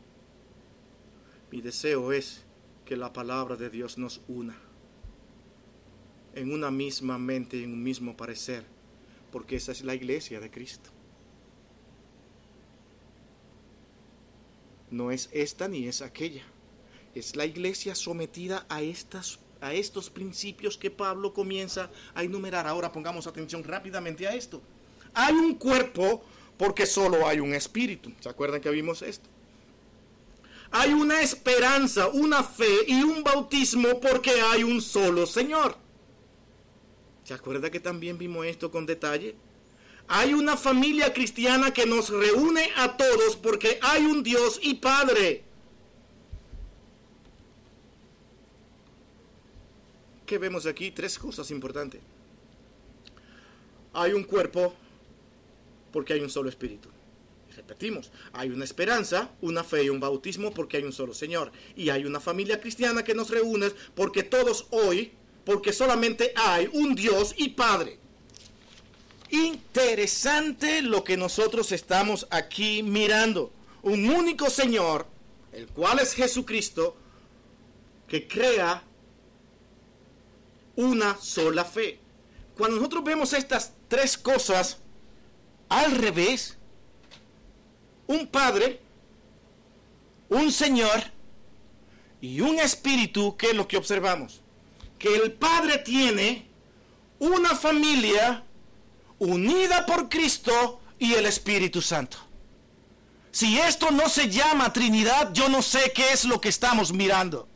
[1.51, 2.45] Mi deseo es
[2.85, 4.66] que la palabra de Dios nos una
[6.37, 8.65] en una misma mente y en un mismo parecer,
[9.33, 10.91] porque esa es la iglesia de Cristo.
[14.91, 16.45] No es esta ni es aquella.
[17.15, 22.67] Es la iglesia sometida a, estas, a estos principios que Pablo comienza a enumerar.
[22.67, 24.61] Ahora pongamos atención rápidamente a esto.
[25.15, 26.23] Hay un cuerpo
[26.59, 28.13] porque solo hay un espíritu.
[28.21, 29.29] ¿Se acuerdan que vimos esto?
[30.71, 35.86] Hay una esperanza, una fe y un bautismo porque hay un solo Señor.
[37.27, 39.35] ¿Se acuerda que también vimos esto con detalle?
[40.07, 45.43] Hay una familia cristiana que nos reúne a todos porque hay un Dios y Padre.
[50.25, 50.93] ¿Qué vemos aquí?
[50.93, 52.01] Tres cosas importantes.
[53.93, 54.73] Hay un cuerpo
[55.93, 56.91] porque hay un solo espíritu.
[57.57, 61.51] Repetimos, hay una esperanza, una fe y un bautismo porque hay un solo Señor.
[61.75, 65.11] Y hay una familia cristiana que nos reúne porque todos hoy
[65.47, 68.01] porque solamente hay un Dios y Padre.
[69.31, 73.53] Interesante lo que nosotros estamos aquí mirando.
[73.83, 75.07] Un único Señor,
[75.53, 76.97] el cual es Jesucristo,
[78.09, 78.83] que crea
[80.75, 82.01] una sola fe.
[82.57, 84.79] Cuando nosotros vemos estas tres cosas
[85.69, 86.59] al revés,
[88.09, 88.81] un Padre,
[90.29, 91.05] un Señor
[92.21, 94.43] y un Espíritu, ¿qué es lo que observamos?
[94.99, 96.49] Que el Padre tiene
[97.19, 98.45] una familia
[99.19, 102.19] unida por Cristo y el Espíritu Santo.
[103.31, 107.49] Si esto no se llama Trinidad, yo no sé qué es lo que estamos mirando.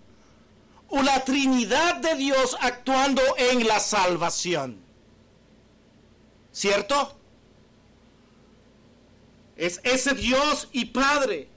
[0.91, 4.83] La Trinidad de Dios actuando en la salvación.
[6.53, 7.17] ¿Cierto?
[9.57, 11.49] Es ese Dios y Padre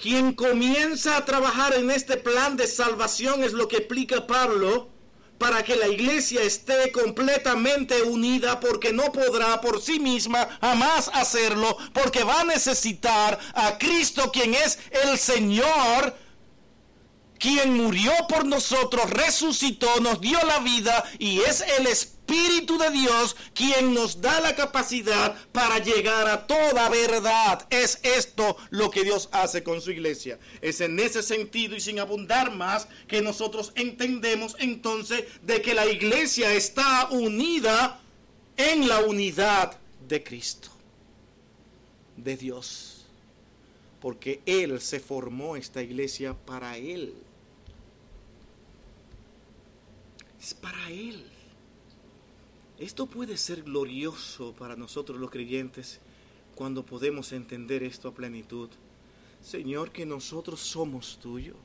[0.00, 4.88] quien comienza a trabajar en este plan de salvación es lo que explica Pablo
[5.36, 11.76] para que la iglesia esté completamente unida porque no podrá por sí misma jamás hacerlo
[11.92, 16.14] porque va a necesitar a Cristo quien es el Señor
[17.40, 23.34] quien murió por nosotros, resucitó, nos dio la vida y es el Espíritu de Dios
[23.54, 27.66] quien nos da la capacidad para llegar a toda verdad.
[27.70, 30.38] Es esto lo que Dios hace con su iglesia.
[30.60, 35.86] Es en ese sentido y sin abundar más que nosotros entendemos entonces de que la
[35.86, 38.00] iglesia está unida
[38.58, 40.68] en la unidad de Cristo,
[42.18, 43.06] de Dios.
[43.98, 47.14] Porque Él se formó esta iglesia para Él.
[50.40, 51.24] Es para Él.
[52.78, 56.00] Esto puede ser glorioso para nosotros los creyentes
[56.54, 58.70] cuando podemos entender esto a plenitud.
[59.42, 61.56] Señor, que nosotros somos tuyos.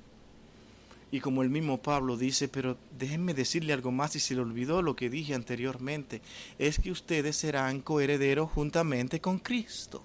[1.12, 4.82] Y como el mismo Pablo dice, pero déjenme decirle algo más y se le olvidó
[4.82, 6.22] lo que dije anteriormente,
[6.60, 10.04] es que ustedes serán coherederos juntamente con Cristo.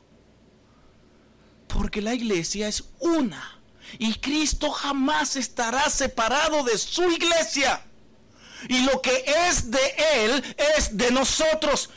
[1.66, 3.58] Porque la iglesia es una
[3.98, 7.89] y Cristo jamás estará separado de su iglesia
[8.68, 9.80] y lo que es de
[10.24, 11.90] Él es de nosotros.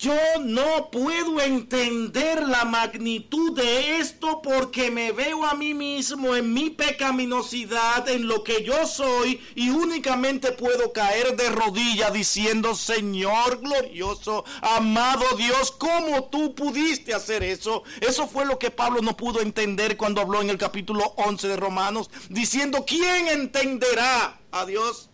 [0.00, 6.54] yo no puedo entender la magnitud de esto porque me veo a mí mismo en
[6.54, 13.60] mi pecaminosidad, en lo que yo soy, y únicamente puedo caer de rodillas diciendo, Señor
[13.60, 17.82] glorioso, amado Dios, ¿cómo tú pudiste hacer eso?
[18.00, 21.56] Eso fue lo que Pablo no pudo entender cuando habló en el capítulo 11 de
[21.58, 25.09] Romanos, diciendo, ¿quién entenderá a Dios?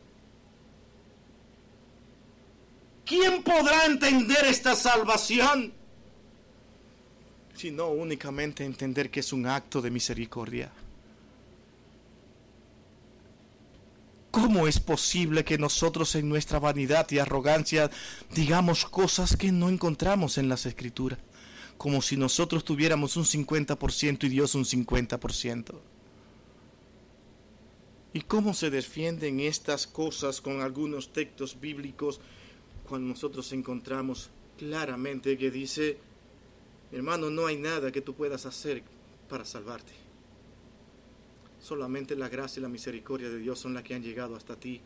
[3.06, 5.72] ¿Quién podrá entender esta salvación?
[7.54, 10.72] Sino únicamente entender que es un acto de misericordia.
[14.32, 17.90] ¿Cómo es posible que nosotros en nuestra vanidad y arrogancia
[18.34, 21.20] digamos cosas que no encontramos en las escrituras?
[21.78, 25.74] Como si nosotros tuviéramos un 50% y Dios un 50%.
[28.12, 32.20] ¿Y cómo se defienden estas cosas con algunos textos bíblicos?
[32.86, 35.98] Cuando nosotros encontramos claramente que dice,
[36.92, 38.82] hermano, no hay nada que tú puedas hacer
[39.28, 39.92] para salvarte.
[41.60, 44.80] Solamente la gracia y la misericordia de Dios son las que han llegado hasta ti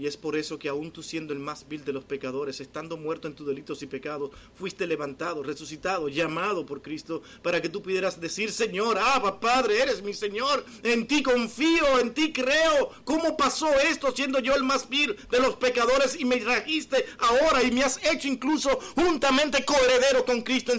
[0.00, 2.96] y es por eso que aún tú siendo el más vil de los pecadores, estando
[2.96, 7.82] muerto en tus delitos y pecados, fuiste levantado, resucitado, llamado por Cristo, para que tú
[7.82, 12.92] pudieras decir, Señor, Abba, Padre, eres mi Señor, en ti confío, en ti creo.
[13.04, 17.62] ¿Cómo pasó esto siendo yo el más vil de los pecadores y me trajiste ahora
[17.62, 20.72] y me has hecho incluso juntamente coheredero con Cristo,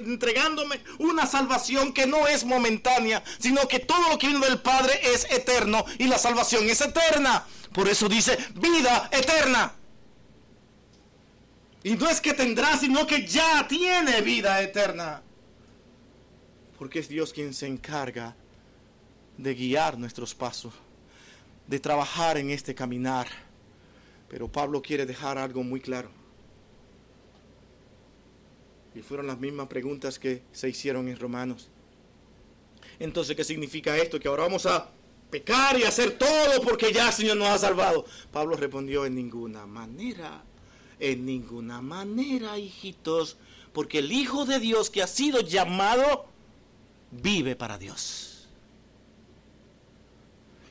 [0.00, 4.98] entregándome una salvación que no es momentánea, sino que todo lo que vino del Padre
[5.02, 7.46] es eterno y la salvación es eterna.
[7.72, 9.72] Por eso dice vida eterna.
[11.82, 15.22] Y no es que tendrá, sino que ya tiene vida eterna.
[16.78, 18.34] Porque es Dios quien se encarga
[19.36, 20.74] de guiar nuestros pasos,
[21.66, 23.28] de trabajar en este caminar.
[24.28, 26.10] Pero Pablo quiere dejar algo muy claro.
[28.94, 31.68] Y fueron las mismas preguntas que se hicieron en Romanos.
[32.98, 34.18] Entonces, ¿qué significa esto?
[34.18, 34.90] Que ahora vamos a
[35.30, 38.04] pecar y hacer todo porque ya el Señor nos ha salvado.
[38.32, 40.42] Pablo respondió en ninguna manera,
[40.98, 43.36] en ninguna manera, hijitos,
[43.72, 46.26] porque el Hijo de Dios que ha sido llamado
[47.10, 48.48] vive para Dios.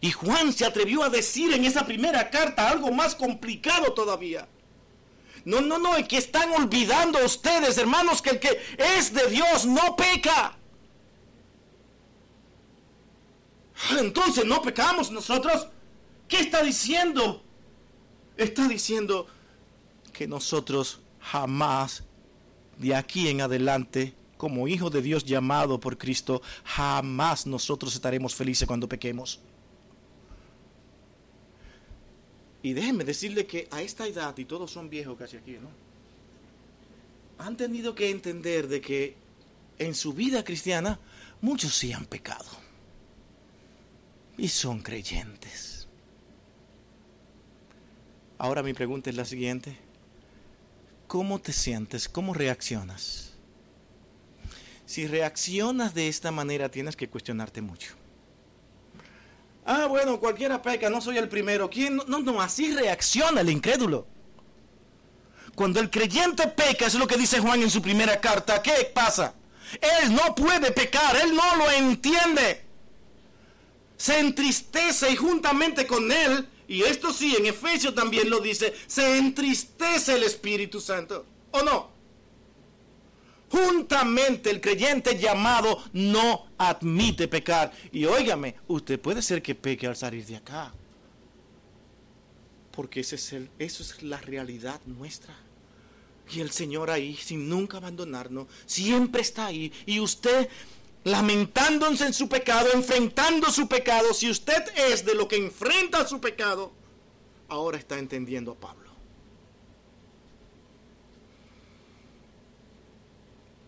[0.02, 4.48] Y Juan se atrevió a decir en esa primera carta algo más complicado todavía.
[5.46, 9.66] No, no, no, es que están olvidando ustedes, hermanos, que el que es de Dios
[9.66, 10.57] no peca.
[14.00, 15.68] Entonces no pecamos nosotros.
[16.28, 17.42] ¿Qué está diciendo?
[18.36, 19.28] Está diciendo
[20.14, 22.04] que nosotros jamás,
[22.78, 28.68] de aquí en adelante, como hijos de Dios llamado por Cristo, jamás nosotros estaremos felices
[28.68, 29.40] cuando pequemos.
[32.62, 35.70] Y déjenme decirle que a esta edad, y todos son viejos casi aquí, ¿no?
[37.44, 39.16] Han tenido que entender de que
[39.80, 41.00] en su vida cristiana
[41.42, 42.67] muchos sí han pecado
[44.38, 45.88] y son creyentes.
[48.38, 49.76] Ahora mi pregunta es la siguiente.
[51.08, 52.08] ¿Cómo te sientes?
[52.08, 53.34] ¿Cómo reaccionas?
[54.86, 57.96] Si reaccionas de esta manera tienes que cuestionarte mucho.
[59.66, 61.70] Ah, bueno, cualquiera peca, no soy el primero.
[61.70, 61.98] ¿Quién?
[62.08, 64.08] No, no, así reacciona el incrédulo.
[65.56, 69.34] Cuando el creyente peca, es lo que dice Juan en su primera carta, ¿qué pasa?
[69.82, 72.67] Él no puede pecar, él no lo entiende
[73.98, 79.18] se entristece y juntamente con él, y esto sí, en Efesios también lo dice, se
[79.18, 81.26] entristece el Espíritu Santo.
[81.52, 81.98] ¿O no?
[83.50, 87.72] Juntamente el creyente llamado no admite pecar.
[87.92, 90.74] Y óigame, usted puede ser que peque al salir de acá.
[92.72, 95.36] Porque ese es el, eso es la realidad nuestra.
[96.30, 99.72] Y el Señor ahí, sin nunca abandonarnos, siempre está ahí.
[99.86, 100.50] Y usted
[101.08, 106.20] lamentándose en su pecado, enfrentando su pecado, si usted es de lo que enfrenta su
[106.20, 106.72] pecado,
[107.48, 108.88] ahora está entendiendo a Pablo.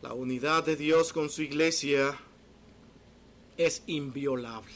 [0.02, 2.18] La unidad de Dios con su iglesia
[3.58, 4.74] es inviolable.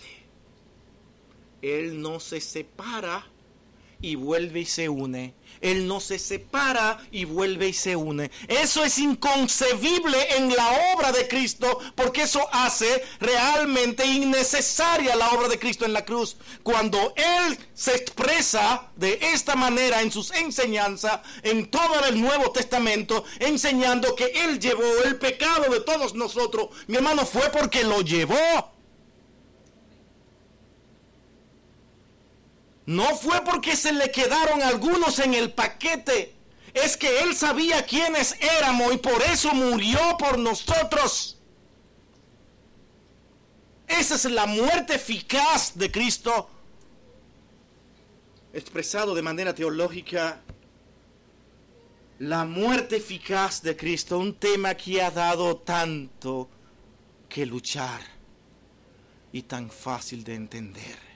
[1.62, 3.26] Él no se separa
[4.02, 5.34] y vuelve y se une.
[5.64, 8.30] Él no se separa y vuelve y se une.
[8.48, 15.48] Eso es inconcebible en la obra de Cristo porque eso hace realmente innecesaria la obra
[15.48, 16.38] de Cristo en la cruz.
[16.62, 23.24] Cuando Él se expresa de esta manera en sus enseñanzas, en todo el Nuevo Testamento,
[23.40, 28.73] enseñando que Él llevó el pecado de todos nosotros, mi hermano, fue porque lo llevó.
[32.86, 36.36] No fue porque se le quedaron algunos en el paquete.
[36.74, 41.38] es que Él sabía quiénes éramos y por eso murió por nosotros.
[43.88, 46.50] Esa es la muerte eficaz de Cristo,
[48.54, 50.42] expresado de manera teológica.
[52.20, 56.50] La muerte eficaz de Cristo, un tema que ha dado tanto
[57.30, 58.02] que luchar
[59.32, 61.13] y tan fácil de entender.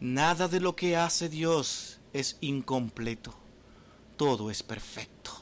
[0.00, 3.34] Nada de lo que hace Dios es incompleto,
[4.16, 5.32] todo es perfecto.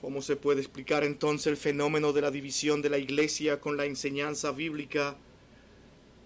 [0.00, 3.84] ¿Cómo se puede explicar entonces el fenómeno de la división de la iglesia con la
[3.84, 5.16] enseñanza bíblica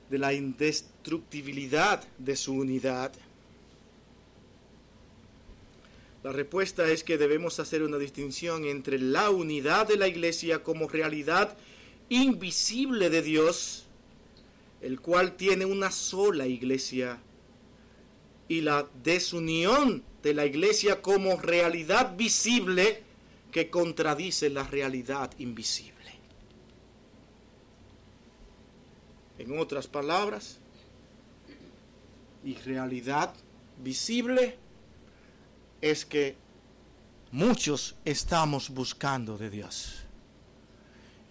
[0.09, 3.13] de la indestructibilidad de su unidad?
[6.23, 10.89] La respuesta es que debemos hacer una distinción entre la unidad de la iglesia como
[10.89, 11.57] realidad
[12.09, 13.87] invisible de Dios,
[14.81, 17.21] el cual tiene una sola iglesia,
[18.49, 23.03] y la desunión de la iglesia como realidad visible
[23.51, 25.93] que contradice la realidad invisible.
[29.39, 30.59] En otras palabras,
[32.45, 33.35] y realidad
[33.83, 34.57] visible
[35.81, 36.37] es que
[37.31, 40.02] muchos estamos buscando de Dios.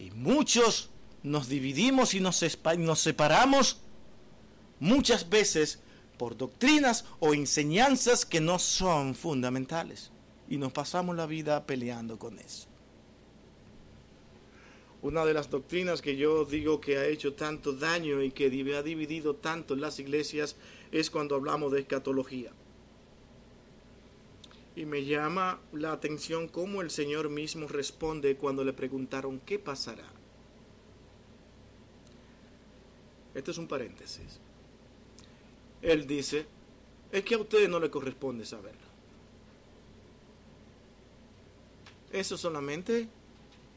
[0.01, 0.89] Y muchos
[1.21, 3.81] nos dividimos y nos, separamos
[4.79, 5.79] muchas veces
[6.17, 10.09] por doctrinas o enseñanzas que no son fundamentales.
[10.49, 12.67] Y nos pasamos la vida peleando con eso.
[15.03, 18.45] Una de las doctrinas que yo digo que ha hecho tanto daño y que
[18.75, 20.55] ha dividido tanto las iglesias
[20.91, 22.51] es cuando hablamos de escatología.
[24.75, 30.05] Y me llama la atención cómo el Señor mismo responde cuando le preguntaron qué pasará.
[33.33, 34.39] Este es un paréntesis.
[35.81, 36.45] Él dice,
[37.11, 38.79] es que a ustedes no le corresponde saberlo.
[42.11, 43.07] Eso solamente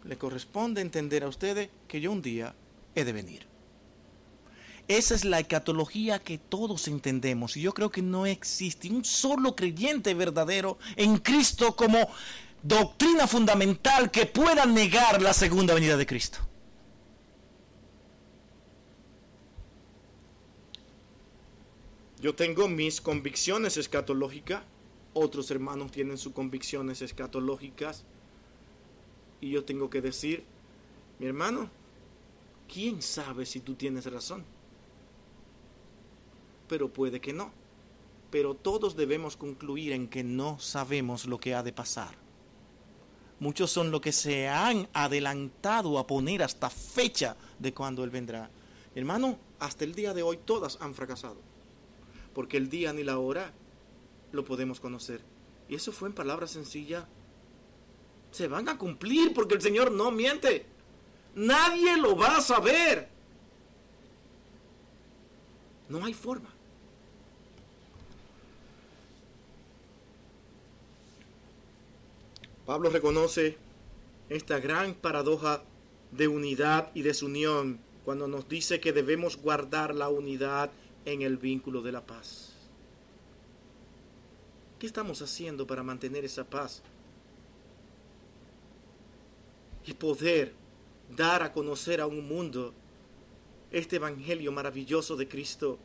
[0.04, 2.54] le corresponde entender a ustedes que yo un día
[2.94, 3.53] he de venir.
[4.86, 7.56] Esa es la ecatología que todos entendemos.
[7.56, 12.08] Y yo creo que no existe un solo creyente verdadero en Cristo como
[12.62, 16.38] doctrina fundamental que pueda negar la segunda venida de Cristo.
[22.20, 24.62] Yo tengo mis convicciones escatológicas,
[25.12, 28.04] otros hermanos tienen sus convicciones escatológicas,
[29.42, 30.42] y yo tengo que decir,
[31.18, 31.68] mi hermano,
[32.72, 34.42] ¿quién sabe si tú tienes razón?
[36.68, 37.52] Pero puede que no.
[38.30, 42.14] Pero todos debemos concluir en que no sabemos lo que ha de pasar.
[43.40, 48.50] Muchos son los que se han adelantado a poner hasta fecha de cuando Él vendrá.
[48.94, 51.36] Hermano, hasta el día de hoy todas han fracasado.
[52.32, 53.52] Porque el día ni la hora
[54.32, 55.20] lo podemos conocer.
[55.68, 57.04] Y eso fue en palabras sencillas.
[58.30, 60.66] Se van a cumplir porque el Señor no miente.
[61.34, 63.08] Nadie lo va a saber.
[65.88, 66.53] No hay forma.
[72.66, 73.58] Pablo reconoce
[74.30, 75.62] esta gran paradoja
[76.12, 80.70] de unidad y desunión cuando nos dice que debemos guardar la unidad
[81.04, 82.54] en el vínculo de la paz.
[84.78, 86.82] ¿Qué estamos haciendo para mantener esa paz?
[89.86, 90.54] Y poder
[91.14, 92.72] dar a conocer a un mundo
[93.70, 95.78] este Evangelio maravilloso de Cristo,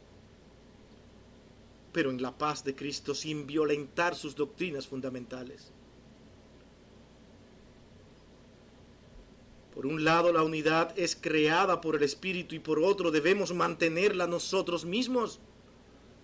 [1.91, 5.71] pero en la paz de Cristo sin violentar sus doctrinas fundamentales.
[9.79, 14.27] Por un lado, la unidad es creada por el Espíritu y por otro debemos mantenerla
[14.27, 15.39] nosotros mismos,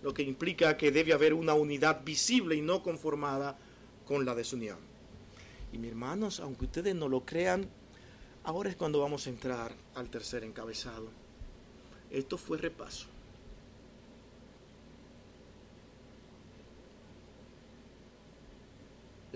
[0.02, 3.56] lo que implica que debe haber una unidad visible y no conformada
[4.04, 4.76] con la desunión.
[5.72, 7.66] Y mis hermanos, aunque ustedes no lo crean,
[8.44, 11.08] ahora es cuando vamos a entrar al tercer encabezado.
[12.10, 13.06] Esto fue repaso.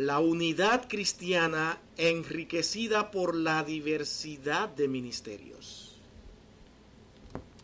[0.01, 5.99] La unidad cristiana enriquecida por la diversidad de ministerios.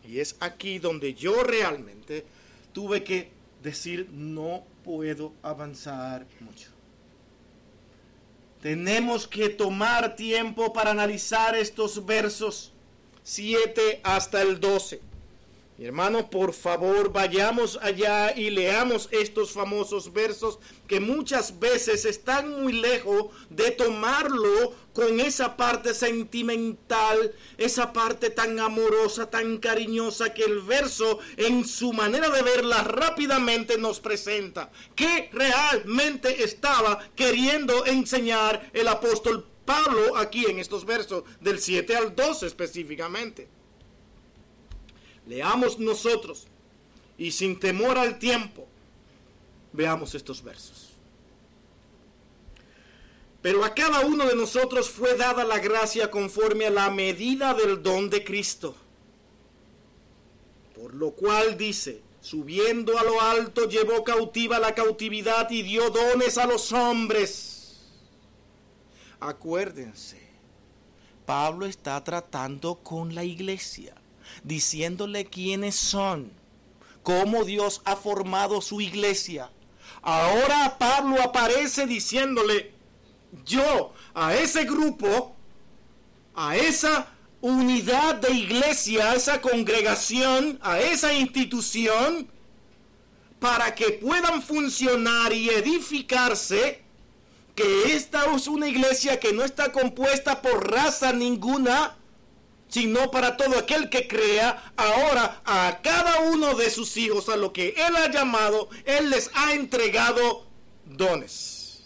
[0.07, 2.25] Y es aquí donde yo realmente
[2.73, 3.31] tuve que
[3.63, 6.69] decir, no puedo avanzar mucho.
[8.61, 12.71] Tenemos que tomar tiempo para analizar estos versos
[13.23, 15.01] 7 hasta el 12.
[15.77, 20.57] Mi hermano, por favor, vayamos allá y leamos estos famosos versos
[20.87, 28.59] que muchas veces están muy lejos de tomarlo con esa parte sentimental, esa parte tan
[28.59, 34.71] amorosa, tan cariñosa que el verso en su manera de verla rápidamente nos presenta.
[34.95, 42.15] ¿Qué realmente estaba queriendo enseñar el apóstol Pablo aquí en estos versos del 7 al
[42.15, 43.56] 12 específicamente?
[45.27, 46.47] Leamos nosotros
[47.17, 48.65] y sin temor al tiempo,
[49.73, 50.91] veamos estos versos.
[53.41, 57.83] Pero a cada uno de nosotros fue dada la gracia conforme a la medida del
[57.83, 58.75] don de Cristo.
[60.73, 66.37] Por lo cual dice, subiendo a lo alto llevó cautiva la cautividad y dio dones
[66.37, 67.79] a los hombres.
[69.19, 70.19] Acuérdense,
[71.25, 73.95] Pablo está tratando con la iglesia
[74.43, 76.31] diciéndole quiénes son,
[77.03, 79.49] cómo Dios ha formado su iglesia.
[80.01, 82.73] Ahora Pablo aparece diciéndole,
[83.45, 85.35] yo a ese grupo,
[86.35, 87.07] a esa
[87.41, 92.29] unidad de iglesia, a esa congregación, a esa institución,
[93.39, 96.83] para que puedan funcionar y edificarse,
[97.55, 101.95] que esta es una iglesia que no está compuesta por raza ninguna,
[102.67, 107.53] sino para todo aquel que crea ahora a cada uno de sus hijos a lo
[107.53, 110.45] que Él ha llamado, Él les ha entregado
[110.85, 111.83] dones.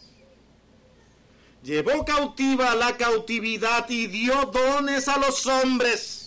[1.64, 6.22] Llevó cautiva la cautividad y dio dones a los hombres.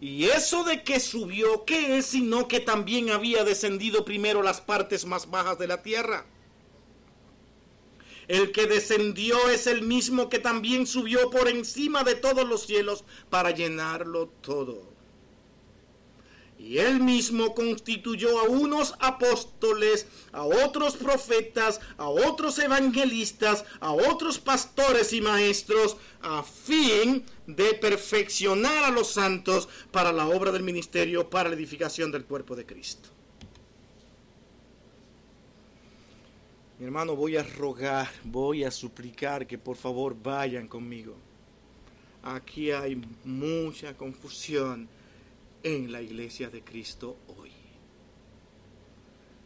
[0.00, 5.04] Y eso de que subió, ¿qué es sino que también había descendido primero las partes
[5.04, 6.24] más bajas de la tierra?
[8.28, 13.04] El que descendió es el mismo que también subió por encima de todos los cielos
[13.30, 14.86] para llenarlo todo.
[16.58, 24.38] Y él mismo constituyó a unos apóstoles, a otros profetas, a otros evangelistas, a otros
[24.38, 31.30] pastores y maestros, a fin de perfeccionar a los santos para la obra del ministerio,
[31.30, 33.08] para la edificación del cuerpo de Cristo.
[36.78, 41.16] Mi hermano, voy a rogar, voy a suplicar que por favor vayan conmigo.
[42.22, 44.88] Aquí hay mucha confusión
[45.64, 47.50] en la iglesia de Cristo hoy.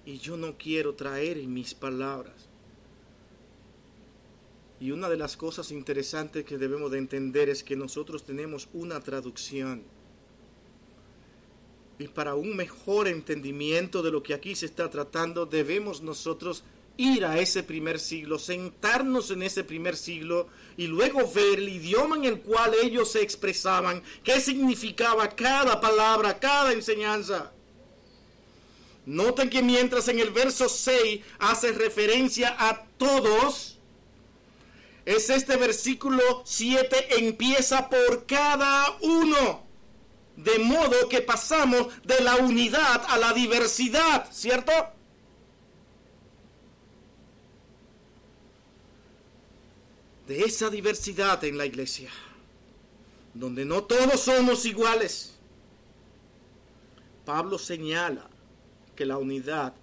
[0.05, 2.49] Y yo no quiero traer mis palabras.
[4.78, 9.01] Y una de las cosas interesantes que debemos de entender es que nosotros tenemos una
[9.01, 9.85] traducción.
[11.99, 16.64] Y para un mejor entendimiento de lo que aquí se está tratando, debemos nosotros
[16.97, 22.16] ir a ese primer siglo, sentarnos en ese primer siglo y luego ver el idioma
[22.16, 27.53] en el cual ellos se expresaban, qué significaba cada palabra, cada enseñanza.
[29.05, 33.78] Noten que mientras en el verso 6 hace referencia a todos,
[35.05, 39.66] es este versículo 7 empieza por cada uno.
[40.36, 44.72] De modo que pasamos de la unidad a la diversidad, ¿cierto?
[50.26, 52.10] De esa diversidad en la iglesia,
[53.34, 55.38] donde no todos somos iguales.
[57.24, 58.28] Pablo señala
[58.96, 59.74] que la unidad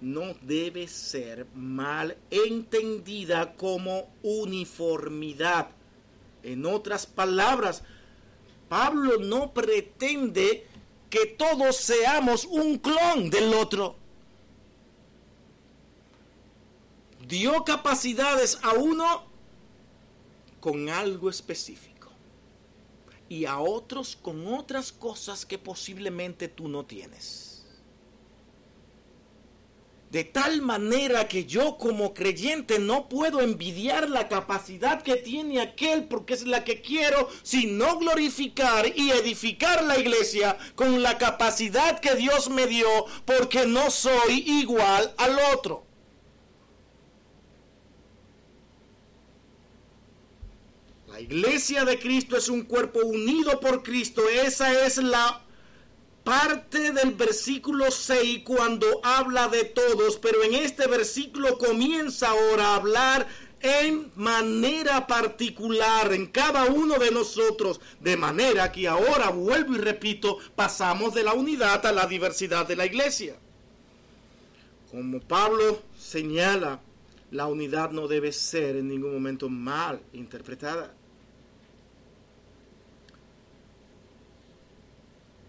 [0.00, 5.70] no debe ser mal entendida como uniformidad.
[6.42, 7.82] En otras palabras,
[8.68, 10.66] Pablo no pretende
[11.10, 13.96] que todos seamos un clon del otro.
[17.26, 19.29] Dio capacidades a uno
[20.60, 21.90] con algo específico
[23.28, 27.50] y a otros con otras cosas que posiblemente tú no tienes.
[30.10, 36.08] De tal manera que yo como creyente no puedo envidiar la capacidad que tiene aquel
[36.08, 42.16] porque es la que quiero, sino glorificar y edificar la iglesia con la capacidad que
[42.16, 42.88] Dios me dio
[43.24, 45.89] porque no soy igual al otro.
[51.20, 54.22] Iglesia de Cristo es un cuerpo unido por Cristo.
[54.28, 55.42] Esa es la
[56.24, 62.76] parte del versículo 6 cuando habla de todos, pero en este versículo comienza ahora a
[62.76, 63.26] hablar
[63.62, 70.38] en manera particular en cada uno de nosotros, de manera que ahora, vuelvo y repito,
[70.56, 73.36] pasamos de la unidad a la diversidad de la iglesia.
[74.90, 76.80] Como Pablo señala,
[77.30, 80.94] la unidad no debe ser en ningún momento mal interpretada.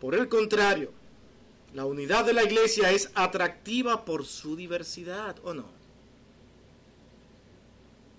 [0.02, 0.92] Por el contrario,
[1.76, 5.66] la unidad de la iglesia es atractiva por su diversidad, ¿o no?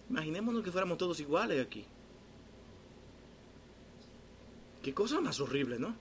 [0.09, 1.85] Imaginémonos que fuéramos todos iguales aquí.
[4.81, 5.97] Qué cosa más horrible, ¿no?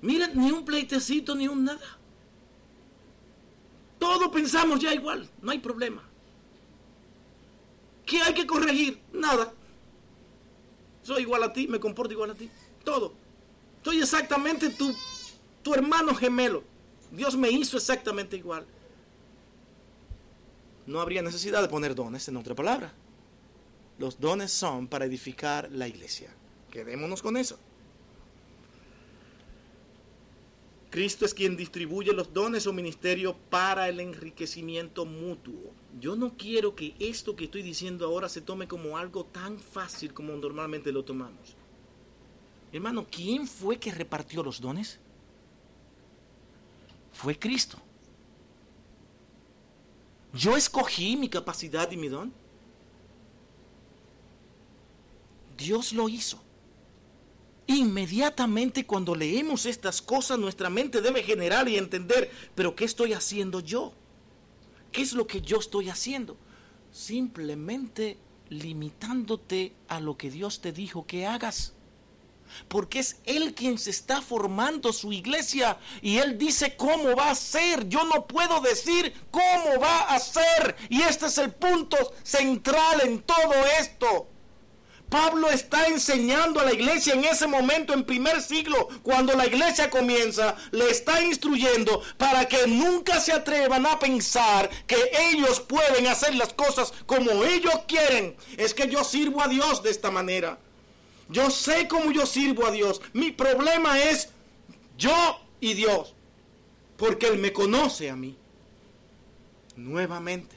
[0.00, 1.98] Miren, ni un pleitecito, ni un nada.
[3.98, 6.02] Todos pensamos ya igual, no hay problema.
[8.06, 9.02] ¿Qué hay que corregir?
[9.12, 9.52] Nada.
[11.02, 12.48] Soy igual a ti, me comporto igual a ti.
[12.86, 13.12] Todo.
[13.82, 14.94] Soy exactamente tu,
[15.64, 16.62] tu hermano gemelo.
[17.10, 18.64] Dios me hizo exactamente igual.
[20.86, 22.92] No habría necesidad de poner dones en otra palabra.
[23.98, 26.32] Los dones son para edificar la iglesia.
[26.70, 27.58] Quedémonos con eso.
[30.90, 35.72] Cristo es quien distribuye los dones o ministerios para el enriquecimiento mutuo.
[35.98, 40.14] Yo no quiero que esto que estoy diciendo ahora se tome como algo tan fácil
[40.14, 41.55] como normalmente lo tomamos.
[42.72, 44.98] Hermano, ¿quién fue que repartió los dones?
[47.12, 47.78] Fue Cristo.
[50.34, 52.32] Yo escogí mi capacidad y mi don.
[55.56, 56.42] Dios lo hizo.
[57.66, 63.60] Inmediatamente cuando leemos estas cosas, nuestra mente debe generar y entender, pero ¿qué estoy haciendo
[63.60, 63.92] yo?
[64.92, 66.36] ¿Qué es lo que yo estoy haciendo?
[66.92, 68.18] Simplemente
[68.50, 71.72] limitándote a lo que Dios te dijo que hagas.
[72.68, 77.34] Porque es Él quien se está formando su iglesia y Él dice cómo va a
[77.34, 77.88] ser.
[77.88, 80.76] Yo no puedo decir cómo va a ser.
[80.88, 84.28] Y este es el punto central en todo esto.
[85.08, 89.88] Pablo está enseñando a la iglesia en ese momento, en primer siglo, cuando la iglesia
[89.88, 94.96] comienza, le está instruyendo para que nunca se atrevan a pensar que
[95.30, 98.36] ellos pueden hacer las cosas como ellos quieren.
[98.56, 100.58] Es que yo sirvo a Dios de esta manera.
[101.28, 103.00] Yo sé cómo yo sirvo a Dios.
[103.12, 104.30] Mi problema es
[104.96, 106.14] yo y Dios,
[106.96, 108.36] porque Él me conoce a mí.
[109.76, 110.56] Nuevamente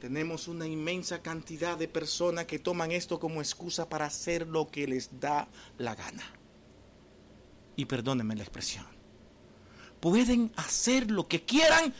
[0.00, 4.86] tenemos una inmensa cantidad de personas que toman esto como excusa para hacer lo que
[4.86, 5.48] les da
[5.78, 6.24] la gana.
[7.76, 8.86] Y perdónenme la expresión.
[10.00, 11.94] Pueden hacer lo que quieran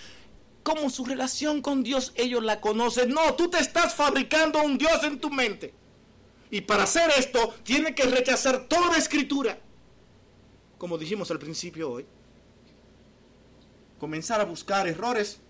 [0.62, 3.10] como su relación con Dios ellos la conocen.
[3.10, 5.74] No, tú te estás fabricando un Dios en tu mente.
[6.54, 9.58] Y para hacer esto, tiene que rechazar toda escritura.
[10.78, 12.06] Como dijimos al principio hoy.
[13.98, 15.40] Comenzar a buscar errores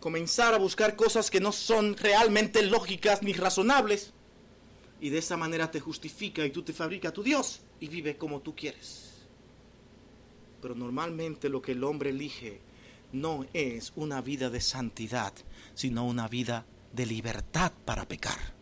[0.00, 4.12] comenzar a buscar cosas que no son realmente lógicas ni razonables.
[5.00, 8.40] Y de esa manera te justifica y tú te fabrica tu Dios y vive como
[8.40, 9.28] tú quieres.
[10.60, 12.60] Pero normalmente lo que el hombre elige
[13.12, 15.32] no es una vida de santidad,
[15.74, 18.57] sino una vida de libertad para pecar.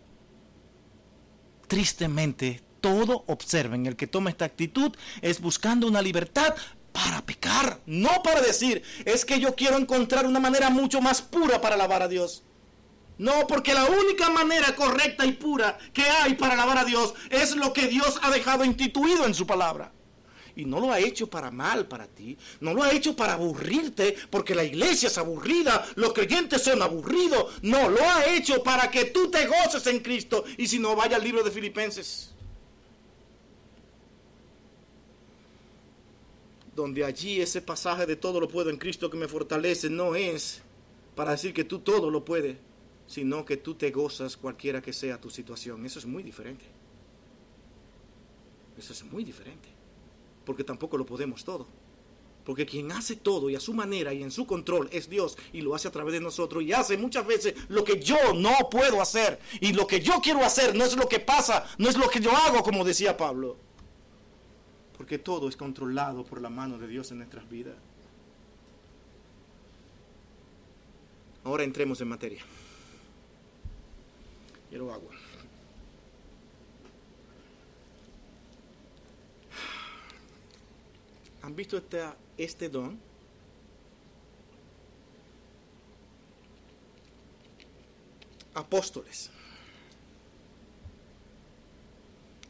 [1.67, 4.93] Tristemente, todo, observen, el que toma esta actitud
[5.23, 6.55] es buscando una libertad
[6.93, 11.61] para pecar, no para decir, es que yo quiero encontrar una manera mucho más pura
[11.61, 12.43] para alabar a Dios.
[13.19, 17.57] No, porque la única manera correcta y pura que hay para alabar a Dios es
[17.57, 19.93] lo que Dios ha dejado instituido en su palabra.
[20.57, 24.17] Y no lo ha hecho para mal para ti, no lo ha hecho para aburrirte,
[24.31, 27.59] porque la iglesia es aburrida, los creyentes son aburridos.
[27.63, 30.45] No, lo ha hecho para que tú te goces en Cristo.
[30.57, 32.33] Y si no, vaya al libro de Filipenses.
[36.77, 40.61] donde allí ese pasaje de todo lo puedo en Cristo que me fortalece no es
[41.15, 42.59] para decir que tú todo lo puedes,
[43.09, 45.87] sino que tú te gozas cualquiera que sea tu situación.
[45.87, 46.67] Eso es muy diferente.
[48.77, 49.76] Eso es muy diferente.
[50.47, 51.67] Porque tampoco lo podemos todo.
[52.47, 55.61] Porque quien hace todo y a su manera y en su control es Dios y
[55.61, 59.03] lo hace a través de nosotros y hace muchas veces lo que yo no puedo
[59.03, 59.39] hacer.
[59.61, 62.21] Y lo que yo quiero hacer no es lo que pasa, no es lo que
[62.21, 63.59] yo hago, como decía Pablo
[64.97, 67.77] porque todo es controlado por la mano de Dios en nuestras vidas.
[71.45, 72.41] Ahora entremos en materia.
[74.69, 75.15] Quiero agua.
[81.47, 82.03] ¿Han visto este,
[82.37, 82.99] este don?
[88.53, 89.31] Apóstoles.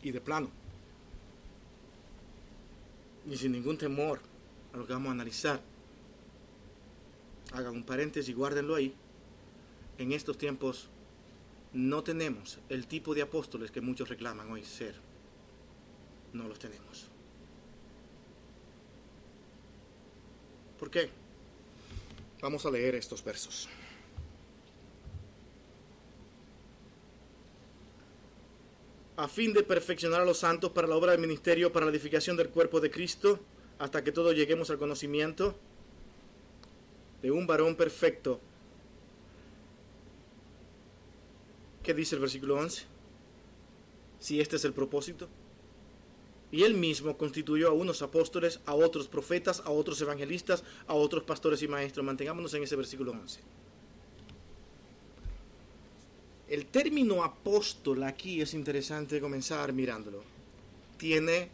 [0.03, 0.51] Y de plano
[3.29, 4.21] y sin ningún temor
[4.73, 5.61] a lo que vamos a analizar,
[7.53, 8.95] hagan un paréntesis y guárdenlo ahí.
[9.99, 10.89] En estos tiempos
[11.73, 14.95] no tenemos el tipo de apóstoles que muchos reclaman hoy ser.
[16.33, 17.11] No los tenemos.
[20.79, 21.09] ¿Por qué?
[22.41, 23.69] Vamos a leer estos versos.
[29.17, 32.37] a fin de perfeccionar a los santos para la obra del ministerio, para la edificación
[32.37, 33.41] del cuerpo de Cristo,
[33.79, 35.57] hasta que todos lleguemos al conocimiento
[37.23, 38.41] de un varón perfecto.
[41.83, 42.85] ¿Qué dice el versículo 11?
[44.19, 45.29] Si este es el propósito.
[46.57, 51.23] Y él mismo constituyó a unos apóstoles, a otros profetas, a otros evangelistas, a otros
[51.23, 52.07] pastores y maestros.
[52.07, 53.41] Mantengámonos en ese versículo 11.
[56.49, 60.23] El término apóstol aquí es interesante comenzar mirándolo.
[60.97, 61.51] Tiene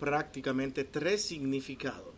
[0.00, 2.14] prácticamente tres significados.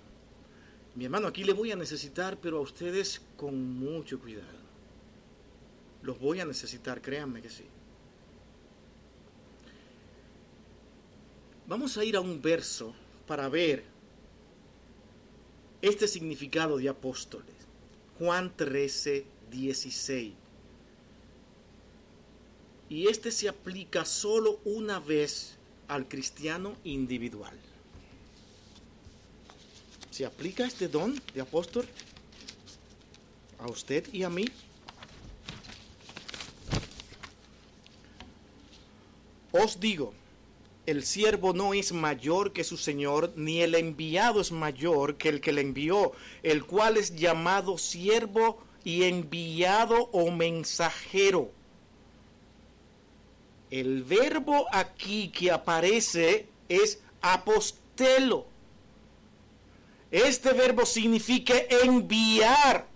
[0.95, 4.61] Mi hermano, aquí le voy a necesitar, pero a ustedes con mucho cuidado.
[6.03, 7.65] Los voy a necesitar, créanme que sí.
[11.71, 12.93] Vamos a ir a un verso
[13.29, 13.85] para ver
[15.81, 17.55] este significado de apóstoles.
[18.19, 20.35] Juan 13, 16.
[22.89, 27.57] Y este se aplica solo una vez al cristiano individual.
[30.11, 31.87] ¿Se aplica este don de apóstol
[33.61, 34.47] a usted y a mí?
[39.53, 40.13] Os digo,
[40.87, 45.41] el siervo no es mayor que su señor, ni el enviado es mayor que el
[45.41, 46.13] que le envió,
[46.43, 51.53] el cual es llamado siervo y enviado o mensajero.
[53.71, 58.47] El verbo aquí que aparece es apostelo.
[60.11, 61.55] Este verbo significa
[61.85, 62.89] enviar.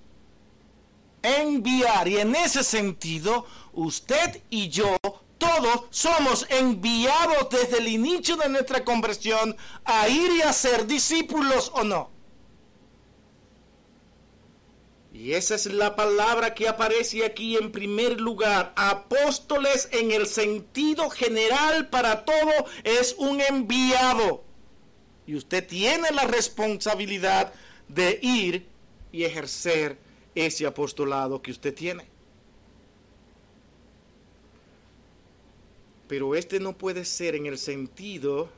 [1.22, 2.09] Enviar.
[2.09, 4.97] Y en ese sentido, usted y yo
[5.45, 11.70] todos somos enviados desde el inicio de nuestra conversión a ir y a ser discípulos
[11.74, 12.11] o no.
[15.12, 18.72] Y esa es la palabra que aparece aquí en primer lugar.
[18.74, 24.42] Apóstoles en el sentido general para todo es un enviado.
[25.26, 27.53] Y usted tiene la responsabilidad
[27.88, 28.66] de ir
[29.12, 29.99] y ejercer
[30.34, 32.13] ese apostolado que usted tiene.
[36.14, 38.48] Pero este no puede ser en el sentido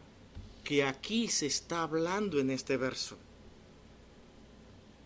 [0.62, 3.16] que aquí se está hablando en este verso.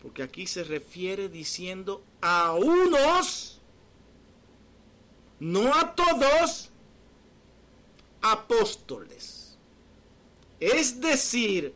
[0.01, 3.61] Porque aquí se refiere diciendo a unos,
[5.39, 6.71] no a todos,
[8.21, 9.57] apóstoles.
[10.59, 11.73] Es decir,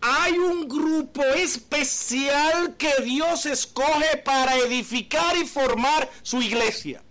[0.00, 7.02] hay un grupo especial que Dios escoge para edificar y formar su iglesia.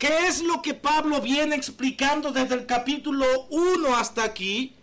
[0.00, 4.74] ¿Qué es lo que Pablo viene explicando desde el capítulo 1 hasta aquí?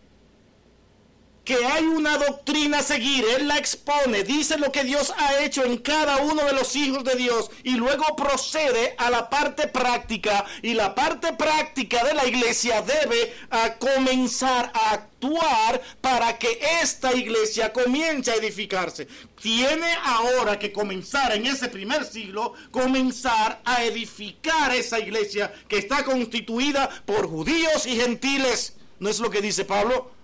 [1.48, 5.64] Que hay una doctrina a seguir, Él la expone, dice lo que Dios ha hecho
[5.64, 10.44] en cada uno de los hijos de Dios y luego procede a la parte práctica
[10.62, 17.14] y la parte práctica de la iglesia debe a comenzar a actuar para que esta
[17.14, 19.08] iglesia comience a edificarse.
[19.42, 26.04] Tiene ahora que comenzar en ese primer siglo, comenzar a edificar esa iglesia que está
[26.04, 28.74] constituida por judíos y gentiles.
[29.00, 30.17] ¿No es lo que dice Pablo?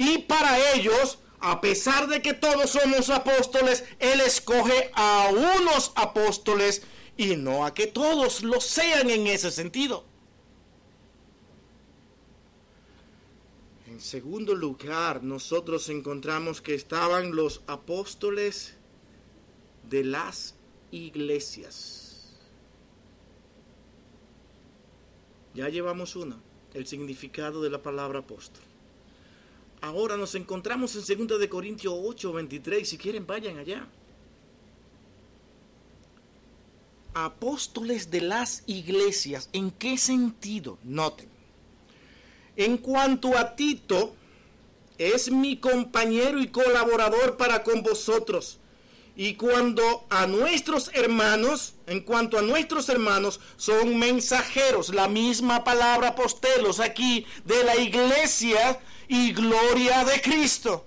[0.00, 6.84] Y para ellos, a pesar de que todos somos apóstoles, Él escoge a unos apóstoles
[7.18, 10.06] y no a que todos lo sean en ese sentido.
[13.88, 18.78] En segundo lugar, nosotros encontramos que estaban los apóstoles
[19.90, 20.54] de las
[20.92, 22.38] iglesias.
[25.52, 26.40] Ya llevamos uno,
[26.72, 28.69] el significado de la palabra apóstol.
[29.80, 32.88] Ahora nos encontramos en 2 de Corintios 8, 23.
[32.88, 33.86] Si quieren, vayan allá.
[37.14, 39.48] Apóstoles de las iglesias.
[39.52, 40.78] ¿En qué sentido?
[40.84, 41.28] Noten.
[42.56, 44.14] En cuanto a Tito,
[44.98, 48.58] es mi compañero y colaborador para con vosotros.
[49.16, 56.08] Y cuando a nuestros hermanos, en cuanto a nuestros hermanos, son mensajeros, la misma palabra
[56.08, 58.78] apostelos aquí de la iglesia
[59.10, 60.86] y gloria de Cristo.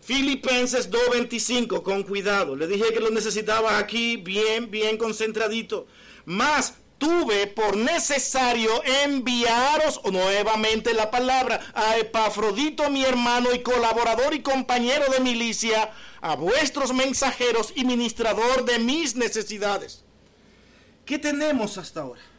[0.00, 2.56] Filipenses 2.25, con cuidado.
[2.56, 5.86] Le dije que lo necesitaba aquí bien, bien concentradito.
[6.24, 14.42] Más tuve por necesario enviaros nuevamente la palabra a Epafrodito, mi hermano y colaborador y
[14.42, 20.02] compañero de milicia, a vuestros mensajeros y ministrador de mis necesidades.
[21.06, 22.31] ¿Qué tenemos hasta ahora?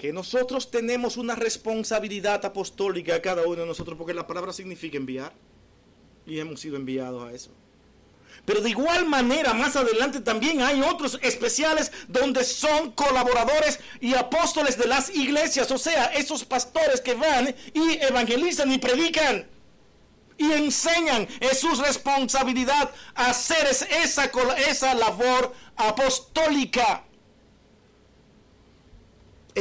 [0.00, 5.34] Que nosotros tenemos una responsabilidad apostólica cada uno de nosotros, porque la palabra significa enviar,
[6.26, 7.50] y hemos sido enviados a eso.
[8.46, 14.78] Pero de igual manera, más adelante también hay otros especiales donde son colaboradores y apóstoles
[14.78, 19.46] de las iglesias, o sea, esos pastores que van y evangelizan y predican
[20.38, 21.28] y enseñan.
[21.40, 24.30] Es su responsabilidad hacer esa,
[24.66, 27.04] esa labor apostólica.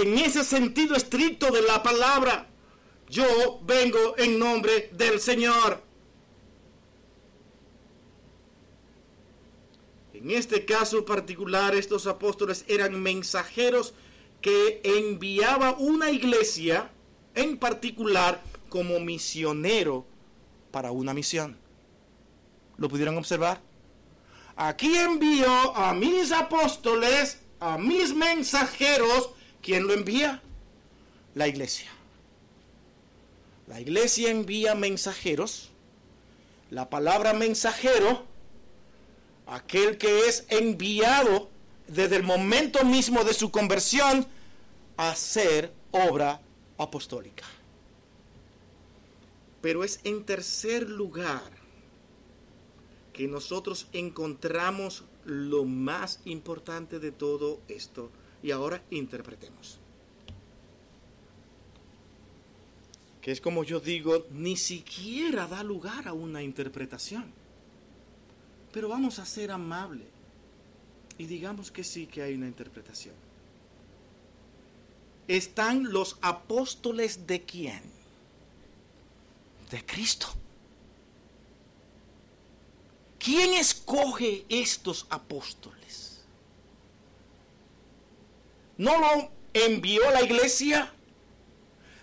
[0.01, 2.47] En ese sentido estricto de la palabra,
[3.09, 5.83] yo vengo en nombre del Señor.
[10.13, 13.93] En este caso particular, estos apóstoles eran mensajeros
[14.41, 16.91] que enviaba una iglesia
[17.35, 20.05] en particular como misionero
[20.71, 21.57] para una misión.
[22.77, 23.61] ¿Lo pudieron observar?
[24.55, 29.31] Aquí envío a mis apóstoles, a mis mensajeros.
[29.69, 30.41] ¿Quién lo envía?
[31.35, 31.91] La iglesia.
[33.67, 35.69] La iglesia envía mensajeros.
[36.71, 38.25] La palabra mensajero,
[39.45, 41.51] aquel que es enviado
[41.87, 44.25] desde el momento mismo de su conversión
[44.97, 46.41] a hacer obra
[46.79, 47.45] apostólica.
[49.61, 51.51] Pero es en tercer lugar
[53.13, 58.09] que nosotros encontramos lo más importante de todo esto.
[58.41, 59.79] Y ahora interpretemos.
[63.21, 67.25] Que es como yo digo, ni siquiera da lugar a una interpretación.
[68.71, 70.07] Pero vamos a ser amables
[71.17, 73.15] y digamos que sí que hay una interpretación.
[75.27, 77.99] Están los apóstoles de quién?
[79.69, 80.27] de Cristo.
[83.17, 86.08] ¿Quién escoge estos apóstoles?
[88.79, 90.89] No lo envió la iglesia,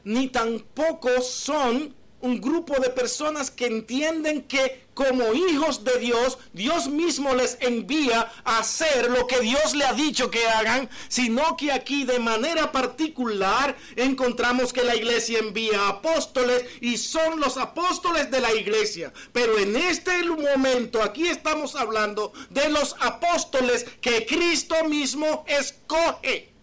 [0.04, 6.88] ni tampoco son un grupo de personas que entienden que como hijos de Dios, Dios
[6.88, 11.72] mismo les envía a hacer lo que Dios le ha dicho que hagan, sino que
[11.72, 18.42] aquí de manera particular encontramos que la iglesia envía apóstoles y son los apóstoles de
[18.42, 19.14] la iglesia.
[19.32, 26.55] Pero en este momento aquí estamos hablando de los apóstoles que Cristo mismo escoge.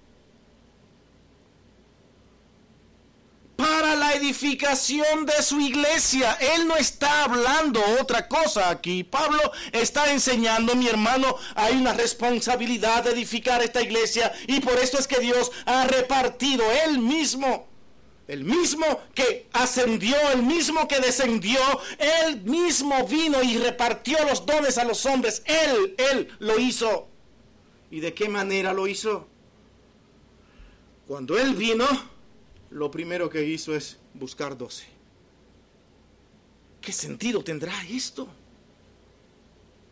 [3.63, 6.33] Para la edificación de su iglesia.
[6.33, 9.05] Él no está hablando otra cosa aquí.
[9.05, 9.39] Pablo
[9.71, 15.07] está enseñando, mi hermano, hay una responsabilidad de edificar esta iglesia y por esto es
[15.07, 17.69] que Dios ha repartido él mismo.
[18.27, 18.85] El mismo
[19.15, 21.59] que ascendió, el mismo que descendió,
[21.99, 25.41] él mismo vino y repartió los dones a los hombres.
[25.45, 27.07] Él, él lo hizo.
[27.91, 29.27] ¿Y de qué manera lo hizo?
[31.07, 31.85] Cuando él vino,
[32.73, 34.85] lo primero que hizo es buscar doce.
[36.81, 38.27] ¿Qué sentido tendrá esto?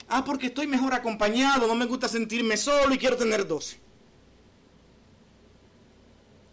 [0.09, 3.79] Ah, porque estoy mejor acompañado, no me gusta sentirme solo y quiero tener doce.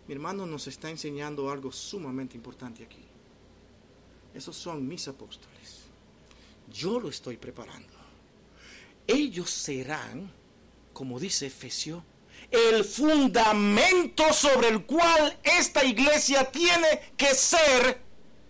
[0.07, 3.05] Mi hermano nos está enseñando algo sumamente importante aquí.
[4.35, 5.85] Esos son mis apóstoles.
[6.71, 7.89] Yo lo estoy preparando.
[9.07, 10.31] Ellos serán,
[10.93, 12.05] como dice Efesio,
[12.51, 18.01] el fundamento sobre el cual esta iglesia tiene que ser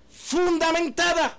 [0.08, 1.38] fundamentada.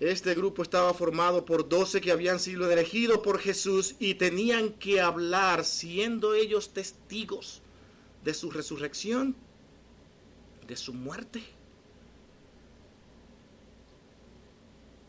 [0.00, 5.00] Este grupo estaba formado por doce que habían sido elegidos por Jesús y tenían que
[5.00, 7.62] hablar, siendo ellos testigos
[8.22, 9.34] de su resurrección,
[10.68, 11.57] de su muerte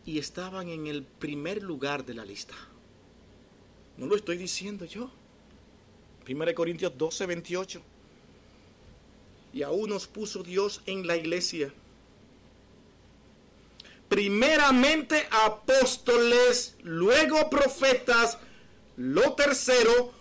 [0.10, 2.56] y estaban en el primer lugar de la lista.
[3.96, 5.12] No lo estoy diciendo yo.
[6.28, 7.82] 1 Corintios 12, 28.
[9.54, 11.72] Y aún nos puso Dios en la iglesia.
[14.08, 18.40] Primeramente apóstoles, luego profetas,
[18.98, 20.12] lo tercero,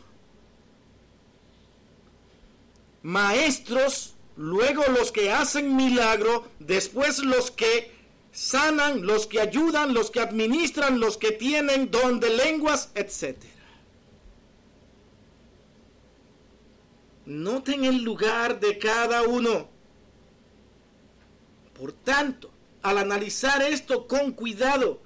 [3.03, 7.98] maestros, luego los que hacen milagro, después los que
[8.39, 13.37] sanan, los que ayudan, los que administran, los que tienen don de lenguas, etc.
[17.27, 19.69] Noten el lugar de cada uno.
[21.77, 22.51] Por tanto,
[22.83, 25.01] al analizar esto con cuidado,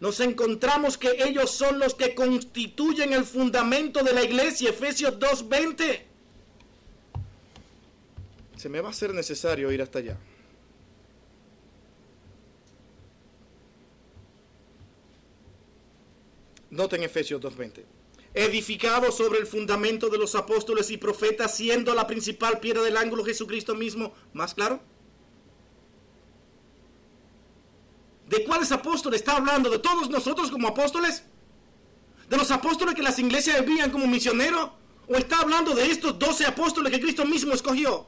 [0.00, 6.00] nos encontramos que ellos son los que constituyen el fundamento de la iglesia, Efesios 2.20.
[8.56, 10.18] Se me va a ser necesario ir hasta allá.
[16.70, 17.84] Noten Efesios 2.20.
[18.32, 23.24] Edificado sobre el fundamento de los apóstoles y profetas, siendo la principal piedra del ángulo
[23.24, 24.14] Jesucristo mismo.
[24.32, 24.80] ¿Más claro?
[28.28, 29.68] ¿De cuáles apóstoles está hablando?
[29.68, 31.24] ¿De todos nosotros como apóstoles?
[32.28, 34.70] ¿De los apóstoles que las iglesias envían como misioneros?
[35.08, 38.06] ¿O está hablando de estos doce apóstoles que Cristo mismo escogió?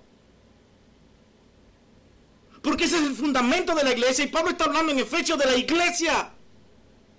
[2.62, 5.46] Porque ese es el fundamento de la iglesia y Pablo está hablando en Efesios de
[5.46, 6.32] la iglesia.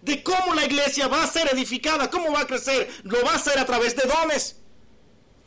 [0.03, 2.89] De cómo la iglesia va a ser edificada, cómo va a crecer.
[3.03, 4.57] Lo va a hacer a través de dones.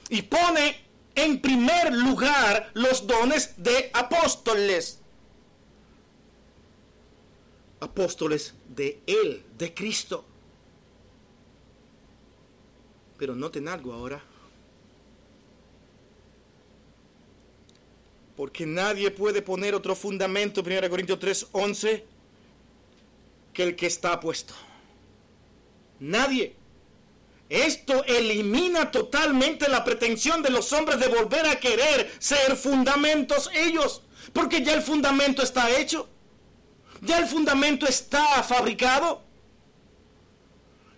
[0.08, 5.00] Y pone en primer lugar los dones de apóstoles.
[7.80, 10.24] Apóstoles de Él, de Cristo.
[13.18, 14.22] Pero noten algo ahora.
[18.36, 22.04] Porque nadie puede poner otro fundamento, 1 Corintios 3, 11,
[23.56, 24.52] que el que está puesto.
[25.98, 26.54] Nadie.
[27.48, 34.02] Esto elimina totalmente la pretensión de los hombres de volver a querer ser fundamentos ellos,
[34.34, 36.06] porque ya el fundamento está hecho,
[37.00, 39.22] ya el fundamento está fabricado.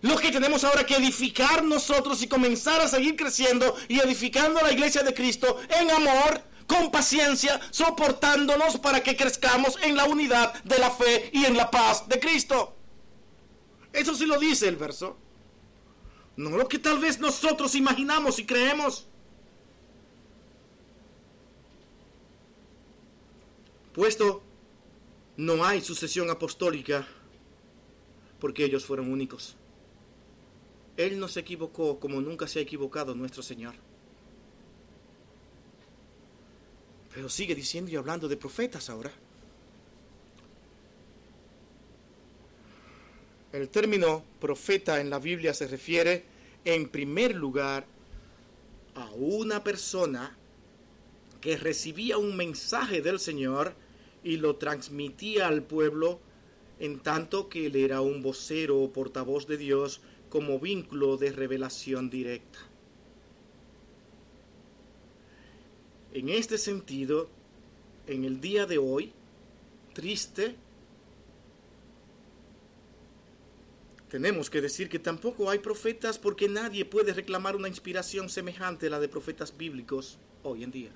[0.00, 4.72] Lo que tenemos ahora que edificar nosotros y comenzar a seguir creciendo y edificando la
[4.72, 10.78] iglesia de Cristo en amor, con paciencia, soportándonos para que crezcamos en la unidad de
[10.78, 12.76] la fe y en la paz de Cristo.
[13.92, 15.16] Eso sí lo dice el verso.
[16.36, 19.08] No lo que tal vez nosotros imaginamos y creemos.
[23.94, 24.42] Puesto,
[25.38, 27.08] no hay sucesión apostólica
[28.38, 29.56] porque ellos fueron únicos.
[30.98, 33.74] Él no se equivocó como nunca se ha equivocado nuestro Señor.
[37.18, 39.10] Pero sigue diciendo y hablando de profetas ahora.
[43.52, 46.24] El término profeta en la Biblia se refiere
[46.64, 47.86] en primer lugar
[48.94, 50.36] a una persona
[51.40, 53.74] que recibía un mensaje del Señor
[54.22, 56.20] y lo transmitía al pueblo
[56.78, 62.10] en tanto que él era un vocero o portavoz de Dios como vínculo de revelación
[62.10, 62.67] directa.
[66.18, 67.28] En este sentido,
[68.08, 69.12] en el día de hoy,
[69.92, 70.56] triste,
[74.10, 78.90] tenemos que decir que tampoco hay profetas porque nadie puede reclamar una inspiración semejante a
[78.90, 80.90] la de profetas bíblicos hoy en día.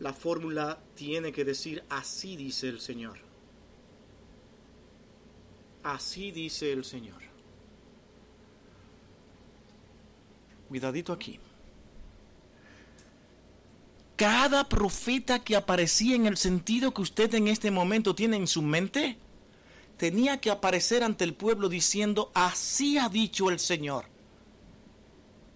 [0.00, 3.18] La fórmula tiene que decir así dice el Señor.
[5.84, 7.22] Así dice el Señor.
[10.68, 11.38] Cuidadito aquí.
[14.20, 18.60] Cada profeta que aparecía en el sentido que usted en este momento tiene en su
[18.60, 19.16] mente,
[19.96, 24.04] tenía que aparecer ante el pueblo diciendo, así ha dicho el Señor.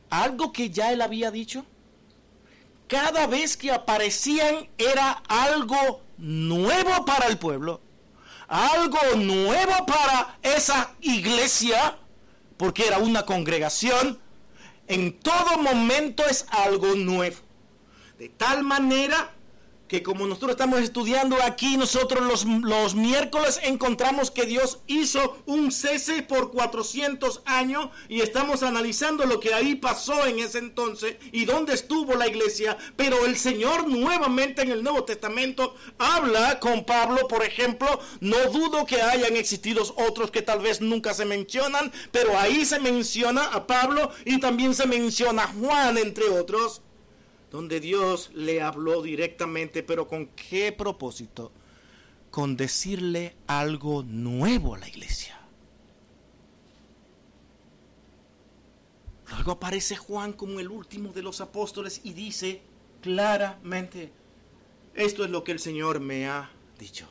[0.08, 1.66] Algo que ya él había dicho.
[2.88, 7.82] Cada vez que aparecían era algo nuevo para el pueblo,
[8.48, 11.98] algo nuevo para esa iglesia,
[12.56, 14.18] porque era una congregación.
[14.88, 17.43] En todo momento es algo nuevo.
[18.18, 19.34] De tal manera
[19.88, 25.70] que como nosotros estamos estudiando aquí, nosotros los, los, miércoles encontramos que Dios hizo un
[25.70, 31.44] cese por 400 años y estamos analizando lo que ahí pasó en ese entonces y
[31.44, 32.78] dónde estuvo la iglesia.
[32.96, 38.86] Pero el Señor nuevamente en el Nuevo Testamento habla con Pablo, por ejemplo, no dudo
[38.86, 43.66] que hayan existido otros que tal vez nunca se mencionan, pero ahí se menciona a
[43.66, 46.83] Pablo y también se menciona a Juan, entre otros
[47.54, 51.52] donde Dios le habló directamente, pero ¿con qué propósito?
[52.32, 55.40] Con decirle algo nuevo a la iglesia.
[59.30, 62.60] Luego aparece Juan como el último de los apóstoles y dice
[63.00, 64.10] claramente,
[64.92, 67.06] esto es lo que el Señor me ha dicho.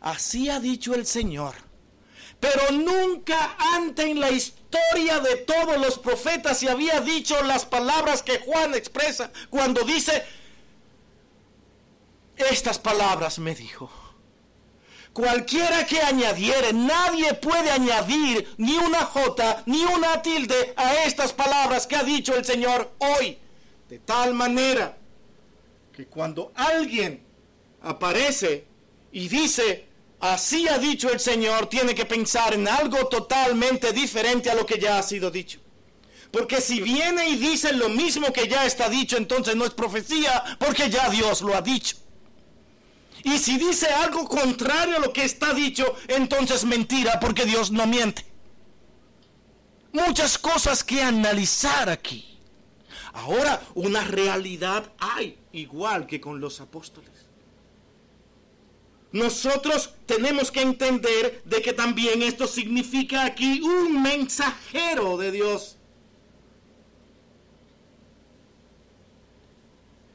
[0.00, 1.54] Así ha dicho el Señor
[2.40, 8.22] pero nunca antes en la historia de todos los profetas se había dicho las palabras
[8.22, 10.24] que Juan expresa cuando dice,
[12.36, 13.90] estas palabras me dijo.
[15.12, 21.86] Cualquiera que añadiere, nadie puede añadir ni una jota ni una tilde a estas palabras
[21.86, 23.36] que ha dicho el Señor hoy.
[23.88, 24.96] De tal manera
[25.92, 27.22] que cuando alguien
[27.82, 28.64] aparece
[29.10, 29.89] y dice,
[30.20, 34.78] así ha dicho el Señor, tiene que pensar en algo totalmente diferente a lo que
[34.78, 35.60] ya ha sido dicho.
[36.30, 40.56] Porque si viene y dice lo mismo que ya está dicho, entonces no es profecía,
[40.58, 41.96] porque ya Dios lo ha dicho.
[43.24, 47.86] Y si dice algo contrario a lo que está dicho, entonces mentira, porque Dios no
[47.86, 48.24] miente.
[49.92, 52.38] Muchas cosas que analizar aquí.
[53.12, 57.09] Ahora, una realidad hay, igual que con los apóstoles.
[59.12, 65.76] Nosotros tenemos que entender de que también esto significa aquí un mensajero de Dios.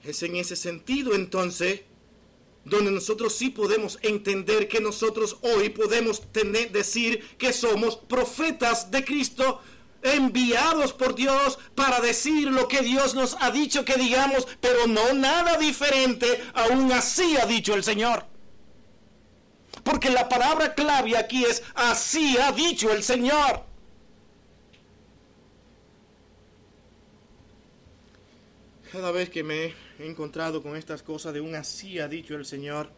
[0.03, 1.81] Es en ese sentido entonces
[2.63, 9.03] donde nosotros sí podemos entender que nosotros hoy podemos tener, decir que somos profetas de
[9.03, 9.61] Cristo
[10.01, 15.13] enviados por Dios para decir lo que Dios nos ha dicho que digamos, pero no
[15.13, 18.34] nada diferente, aún así ha dicho el Señor.
[19.85, 23.63] Porque la palabra clave aquí es así ha dicho el Señor.
[28.91, 32.45] Cada vez que me he encontrado con estas cosas de un así ha dicho el
[32.45, 32.89] Señor,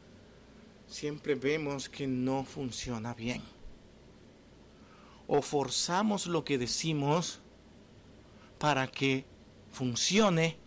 [0.88, 3.44] siempre vemos que no funciona bien
[5.28, 7.40] o forzamos lo que decimos
[8.60, 9.26] para que
[9.72, 10.58] funcione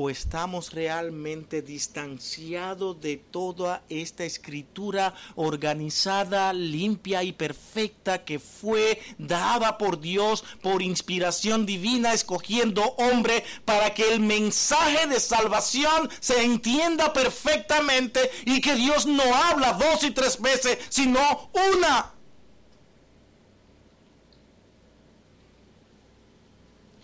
[0.00, 9.76] o estamos realmente distanciados de toda esta escritura organizada, limpia y perfecta que fue dada
[9.76, 17.12] por Dios por inspiración divina, escogiendo hombre para que el mensaje de salvación se entienda
[17.12, 22.12] perfectamente y que Dios no habla dos y tres veces, sino una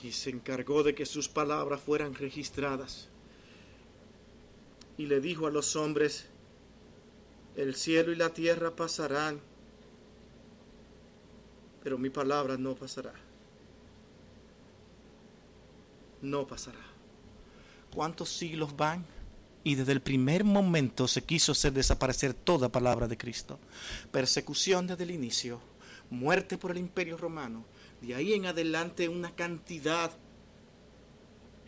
[0.04, 3.08] y se encargó de que sus palabras fueran registradas.
[4.98, 6.26] Y le dijo a los hombres,
[7.56, 9.40] el cielo y la tierra pasarán,
[11.82, 13.14] pero mi palabra no pasará.
[16.20, 16.84] No pasará.
[17.94, 19.06] ¿Cuántos siglos van?
[19.62, 23.58] Y desde el primer momento se quiso hacer desaparecer toda palabra de Cristo.
[24.12, 25.60] Persecución desde el inicio,
[26.10, 27.64] muerte por el imperio romano,
[28.04, 30.12] de ahí en adelante una cantidad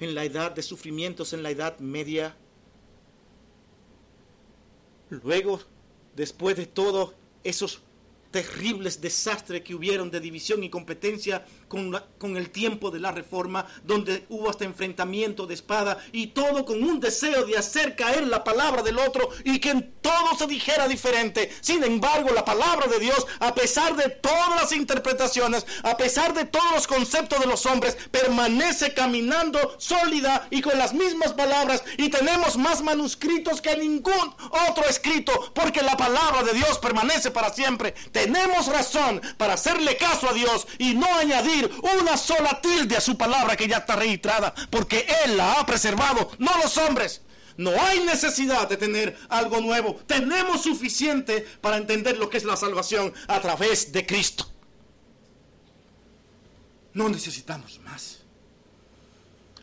[0.01, 2.37] en la edad de sufrimientos en la edad media.
[5.09, 5.61] Luego,
[6.15, 7.15] después de todos
[7.45, 7.83] esos
[8.37, 13.67] terribles desastres que hubieron de división y competencia con, con, el tiempo de la reforma,
[13.83, 18.45] donde hubo hasta enfrentamiento de espada y todo con un deseo de hacer caer la
[18.45, 21.51] palabra del otro y que en todo se dijera diferente.
[21.63, 26.45] Sin embargo, la palabra de Dios, a pesar de todas las interpretaciones, a pesar de
[26.45, 32.11] todos los conceptos de los hombres, permanece caminando sólida y con las mismas palabras y
[32.11, 34.35] tenemos más manuscritos que ningún
[34.69, 37.95] otro escrito porque la palabra de Dios permanece para siempre.
[38.27, 41.71] Tenemos razón para hacerle caso a Dios y no añadir
[42.01, 46.33] una sola tilde a su palabra que ya está registrada, porque Él la ha preservado,
[46.39, 47.23] no los hombres.
[47.57, 49.95] No hay necesidad de tener algo nuevo.
[50.09, 54.51] Tenemos suficiente para entender lo que es la salvación a través de Cristo.
[56.95, 58.19] No necesitamos más.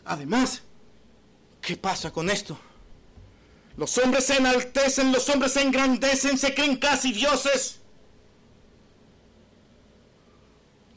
[0.06, 0.62] Además,
[1.62, 2.58] ¿qué pasa con esto?
[3.76, 7.82] Los hombres se enaltecen, los hombres se engrandecen, se creen casi dioses.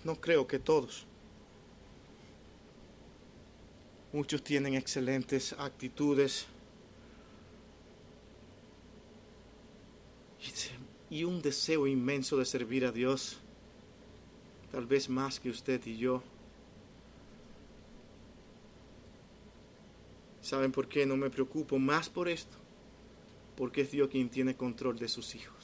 [0.06, 1.04] No creo que todos.
[4.12, 6.46] Muchos tienen excelentes actitudes
[11.10, 13.38] y un deseo inmenso de servir a Dios,
[14.70, 16.22] tal vez más que usted y yo.
[20.40, 22.56] ¿Saben por qué no me preocupo más por esto?
[23.56, 25.55] Porque es Dios quien tiene control de sus hijos.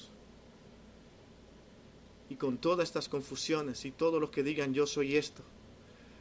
[2.32, 5.42] Y con todas estas confusiones y todos los que digan yo soy esto,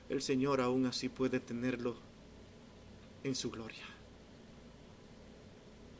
[0.09, 1.95] el Señor aún así puede tenerlo
[3.23, 3.85] en su gloria.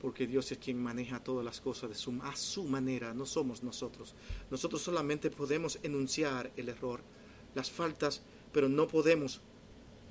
[0.01, 3.63] Porque Dios es quien maneja todas las cosas de su, a su manera, no somos
[3.63, 4.13] nosotros.
[4.49, 6.99] Nosotros solamente podemos enunciar el error,
[7.55, 8.21] las faltas,
[8.51, 9.39] pero no podemos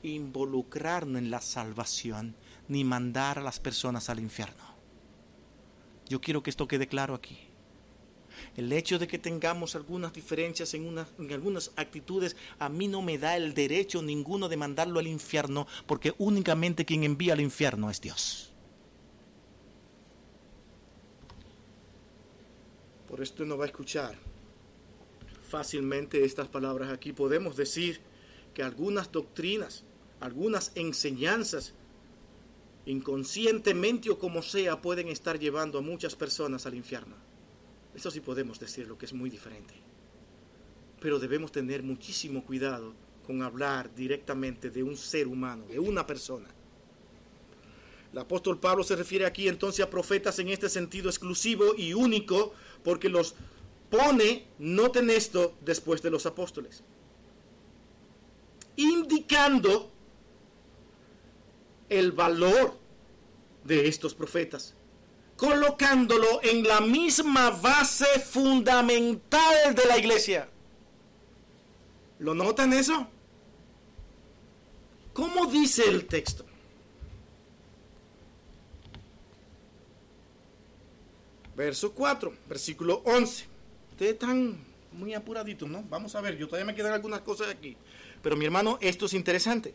[0.03, 2.37] involucrarnos en la salvación
[2.69, 4.65] ni mandar a las personas al infierno.
[6.09, 7.50] Yo quiero que esto quede claro aquí.
[8.57, 13.17] El hecho de que tengamos algunas diferencias en, en algunas actitudes a mí no me
[13.17, 18.01] da el derecho ninguno de mandarlo al infierno, porque únicamente quien envía al infierno es
[18.01, 18.53] Dios.
[23.09, 24.17] Por esto no va a escuchar
[25.49, 27.13] fácilmente estas palabras aquí.
[27.13, 28.01] Podemos decir
[28.55, 29.85] que algunas doctrinas,
[30.21, 31.75] algunas enseñanzas,
[32.87, 37.30] inconscientemente o como sea, pueden estar llevando a muchas personas al infierno.
[38.01, 39.75] Eso sí podemos decir lo que es muy diferente.
[41.01, 42.95] Pero debemos tener muchísimo cuidado
[43.27, 46.49] con hablar directamente de un ser humano, de una persona.
[48.11, 52.55] El apóstol Pablo se refiere aquí entonces a profetas en este sentido exclusivo y único,
[52.83, 53.35] porque los
[53.91, 56.83] pone, noten esto, después de los apóstoles,
[58.77, 59.93] indicando
[61.91, 62.79] el valor
[63.63, 64.75] de estos profetas
[65.41, 70.47] colocándolo en la misma base fundamental de la iglesia.
[72.19, 73.07] ¿Lo notan eso?
[75.15, 76.45] ¿Cómo dice el texto?
[81.57, 83.47] Verso 4, versículo 11.
[83.93, 84.63] Ustedes están
[84.93, 85.83] muy apuraditos, ¿no?
[85.89, 87.79] Vamos a ver, yo todavía me quedan algunas cosas aquí.
[88.23, 89.75] Pero mi hermano, esto es interesante.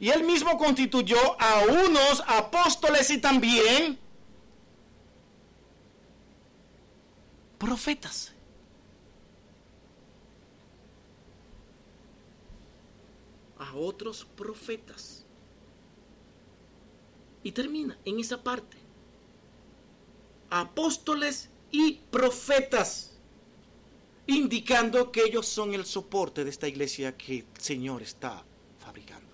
[0.00, 3.98] Y él mismo constituyó a unos apóstoles y también
[7.58, 8.32] profetas.
[13.58, 15.24] A otros profetas.
[17.42, 18.76] Y termina en esa parte.
[20.50, 23.18] Apóstoles y profetas.
[24.26, 28.44] Indicando que ellos son el soporte de esta iglesia que el Señor está
[28.78, 29.26] fabricando.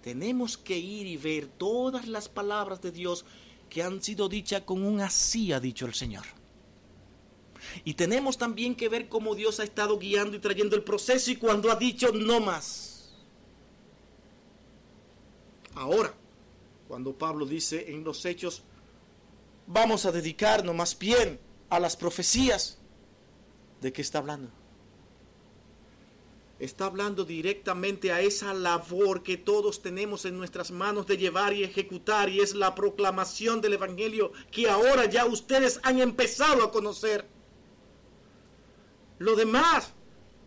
[0.00, 3.24] Tenemos que ir y ver todas las palabras de Dios
[3.68, 6.35] que han sido dichas con un así, ha dicho el Señor.
[7.84, 11.36] Y tenemos también que ver cómo Dios ha estado guiando y trayendo el proceso y
[11.36, 13.14] cuando ha dicho no más.
[15.74, 16.14] Ahora,
[16.88, 18.62] cuando Pablo dice en los hechos,
[19.66, 21.38] vamos a dedicarnos más bien
[21.68, 22.78] a las profecías,
[23.80, 24.50] ¿de qué está hablando?
[26.58, 31.64] Está hablando directamente a esa labor que todos tenemos en nuestras manos de llevar y
[31.64, 37.28] ejecutar y es la proclamación del Evangelio que ahora ya ustedes han empezado a conocer.
[39.18, 39.92] Lo demás,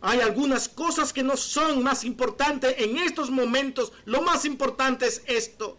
[0.02, 3.92] hay algunas cosas que no son más importantes en estos momentos.
[4.06, 5.78] Lo más importante es esto.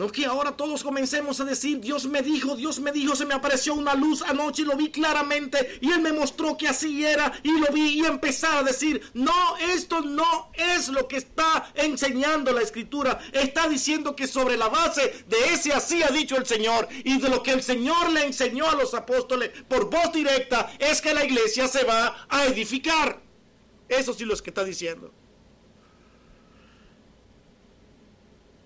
[0.00, 3.34] No que ahora todos comencemos a decir, Dios me dijo, Dios me dijo, se me
[3.34, 7.30] apareció una luz anoche y lo vi claramente y Él me mostró que así era
[7.42, 12.50] y lo vi y empezar a decir, no, esto no es lo que está enseñando
[12.50, 13.18] la escritura.
[13.30, 17.28] Está diciendo que sobre la base de ese así ha dicho el Señor y de
[17.28, 21.26] lo que el Señor le enseñó a los apóstoles por voz directa es que la
[21.26, 23.20] iglesia se va a edificar.
[23.86, 25.12] Eso sí lo que está diciendo.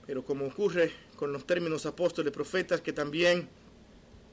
[0.07, 3.49] Pero como ocurre con los términos apóstoles, profetas, que también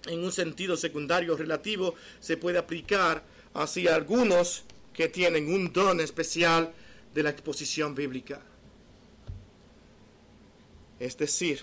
[0.08, 4.64] en un sentido secundario relativo se puede aplicar hacia algunos
[4.94, 6.74] que tienen un don especial
[7.14, 8.42] de la exposición bíblica.
[11.00, 11.62] Es decir,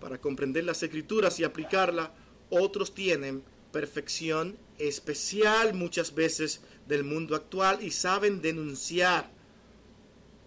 [0.00, 2.12] para comprender las escrituras y aplicarla,
[2.50, 3.42] otros tienen
[3.72, 9.30] perfección especial muchas veces del mundo actual y saben denunciar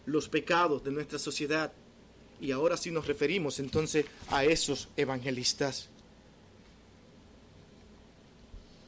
[0.06, 1.72] los pecados de nuestra sociedad
[2.42, 5.90] y ahora sí nos referimos entonces a esos evangelistas.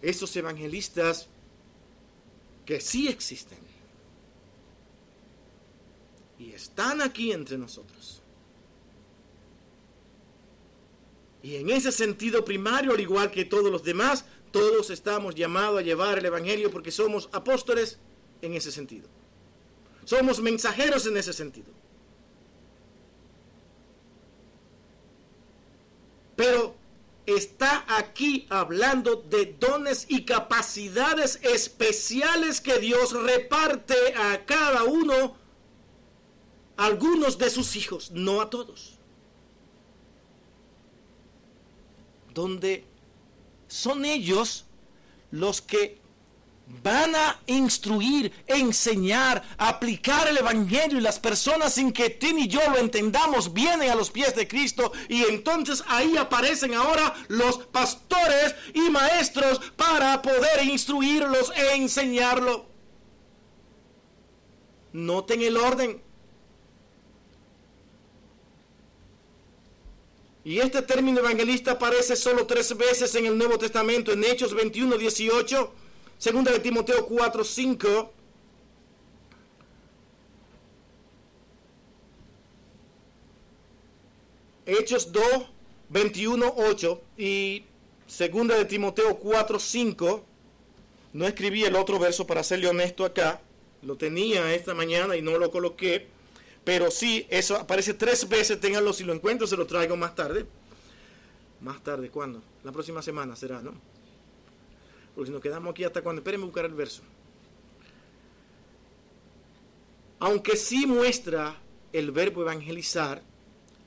[0.01, 1.27] Esos evangelistas
[2.65, 3.59] que sí existen.
[6.39, 8.21] Y están aquí entre nosotros.
[11.43, 15.83] Y en ese sentido primario, al igual que todos los demás, todos estamos llamados a
[15.83, 17.99] llevar el Evangelio porque somos apóstoles
[18.41, 19.07] en ese sentido.
[20.05, 21.83] Somos mensajeros en ese sentido.
[26.35, 26.75] Pero
[27.35, 35.35] está aquí hablando de dones y capacidades especiales que Dios reparte a cada uno,
[36.77, 38.99] algunos de sus hijos, no a todos.
[42.33, 42.85] Donde
[43.67, 44.65] son ellos
[45.31, 46.02] los que
[46.81, 52.61] van a instruir, enseñar, aplicar el Evangelio y las personas sin que tú y yo
[52.69, 58.55] lo entendamos vienen a los pies de Cristo y entonces ahí aparecen ahora los pastores
[58.73, 62.65] y maestros para poder instruirlos e enseñarlo.
[64.93, 66.01] Noten el orden.
[70.45, 74.97] Y este término evangelista aparece solo tres veces en el Nuevo Testamento, en Hechos 21,
[74.97, 75.82] 18
[76.23, 78.13] Segunda de Timoteo 4, 5.
[84.65, 85.25] Hechos 2,
[85.89, 87.65] 21, 8 y
[88.07, 90.23] segunda de Timoteo 4, 5.
[91.11, 93.41] No escribí el otro verso para serle honesto acá.
[93.81, 96.07] Lo tenía esta mañana y no lo coloqué.
[96.63, 98.61] Pero sí, eso aparece tres veces.
[98.61, 100.45] Ténganlo si lo encuentro, se lo traigo más tarde.
[101.59, 102.41] Más tarde, ¿cuándo?
[102.63, 103.73] La próxima semana será, ¿no?
[105.13, 107.03] Porque si nos quedamos aquí hasta cuando, espérenme buscar el verso.
[110.19, 111.57] Aunque sí muestra
[111.91, 113.21] el verbo evangelizar,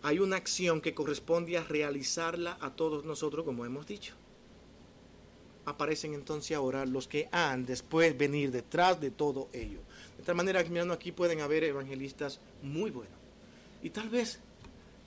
[0.03, 4.15] hay una acción que corresponde a realizarla a todos nosotros, como hemos dicho.
[5.65, 9.81] Aparecen entonces ahora los que han después venir detrás de todo ello.
[10.17, 13.19] De tal manera que mirando aquí pueden haber evangelistas muy buenos.
[13.83, 14.39] Y tal vez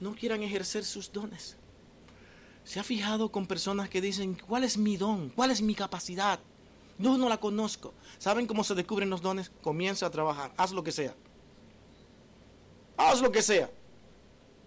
[0.01, 1.55] no quieran ejercer sus dones.
[2.69, 5.29] ¿Se ha fijado con personas que dicen, ¿cuál es mi don?
[5.29, 6.39] ¿Cuál es mi capacidad?
[6.99, 7.95] No, no la conozco.
[8.19, 9.51] ¿Saben cómo se descubren los dones?
[9.63, 11.15] Comienza a trabajar, haz lo que sea.
[12.95, 13.71] Haz lo que sea.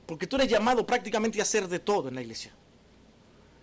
[0.04, 2.52] Porque tú eres llamado prácticamente a hacer de todo en la iglesia.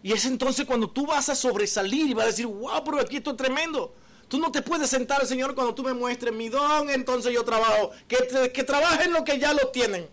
[0.02, 3.18] Y es entonces cuando tú vas a sobresalir y vas a decir, wow, pero aquí
[3.18, 3.94] esto es tremendo.
[4.30, 7.92] Tú no te puedes sentar, Señor, cuando tú me muestres mi don, entonces yo trabajo.
[8.08, 10.08] Que, que trabajen lo que ya lo tienen.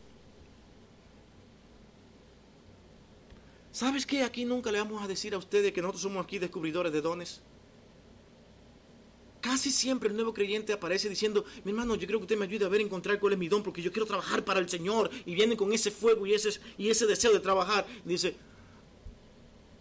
[3.76, 4.22] ¿Sabes qué?
[4.22, 7.42] Aquí nunca le vamos a decir a ustedes que nosotros somos aquí descubridores de dones.
[9.42, 12.64] Casi siempre el nuevo creyente aparece diciendo, mi hermano, yo creo que usted me ayude
[12.64, 15.10] a ver, encontrar cuál es mi don, porque yo quiero trabajar para el Señor.
[15.26, 17.86] Y viene con ese fuego y ese, y ese deseo de trabajar.
[18.02, 18.34] dice,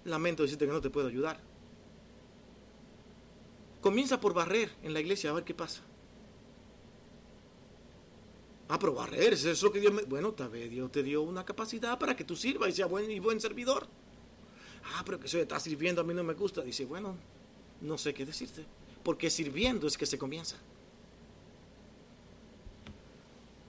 [0.03, 1.39] lamento decirte que no te puedo ayudar.
[3.79, 5.81] Comienza por barrer en la iglesia a ver qué pasa.
[8.67, 10.03] Ah, pero eso que Dios me...
[10.03, 13.09] Bueno, tal vez Dios te dio una capacidad para que tú sirvas y seas buen
[13.11, 13.87] y buen servidor.
[14.93, 16.61] Ah, pero que eso de estar sirviendo a mí no me gusta.
[16.61, 17.15] Dice, bueno,
[17.81, 18.65] no sé qué decirte.
[19.03, 20.57] Porque sirviendo es que se comienza.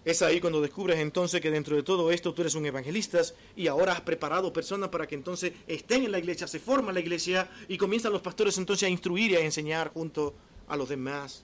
[0.06, 3.20] Es ahí cuando descubres entonces que dentro de todo esto tú eres un evangelista
[3.56, 7.00] y ahora has preparado personas para que entonces estén en la iglesia, se forma la
[7.00, 10.32] iglesia y comienzan los pastores entonces a instruir y a enseñar junto
[10.68, 11.42] a los demás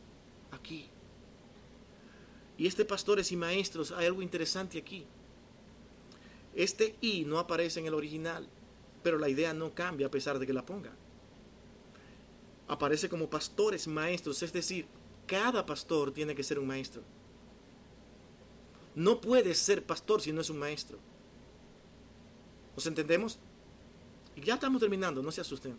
[0.52, 0.91] aquí.
[2.58, 5.06] Y este pastores y maestros, hay algo interesante aquí.
[6.54, 8.46] Este y no aparece en el original,
[9.02, 10.92] pero la idea no cambia a pesar de que la ponga.
[12.68, 14.86] Aparece como pastores maestros, es decir,
[15.26, 17.02] cada pastor tiene que ser un maestro.
[18.94, 20.98] No puede ser pastor si no es un maestro.
[22.76, 23.38] ¿Nos entendemos?
[24.36, 25.76] Y ya estamos terminando, no se asusten.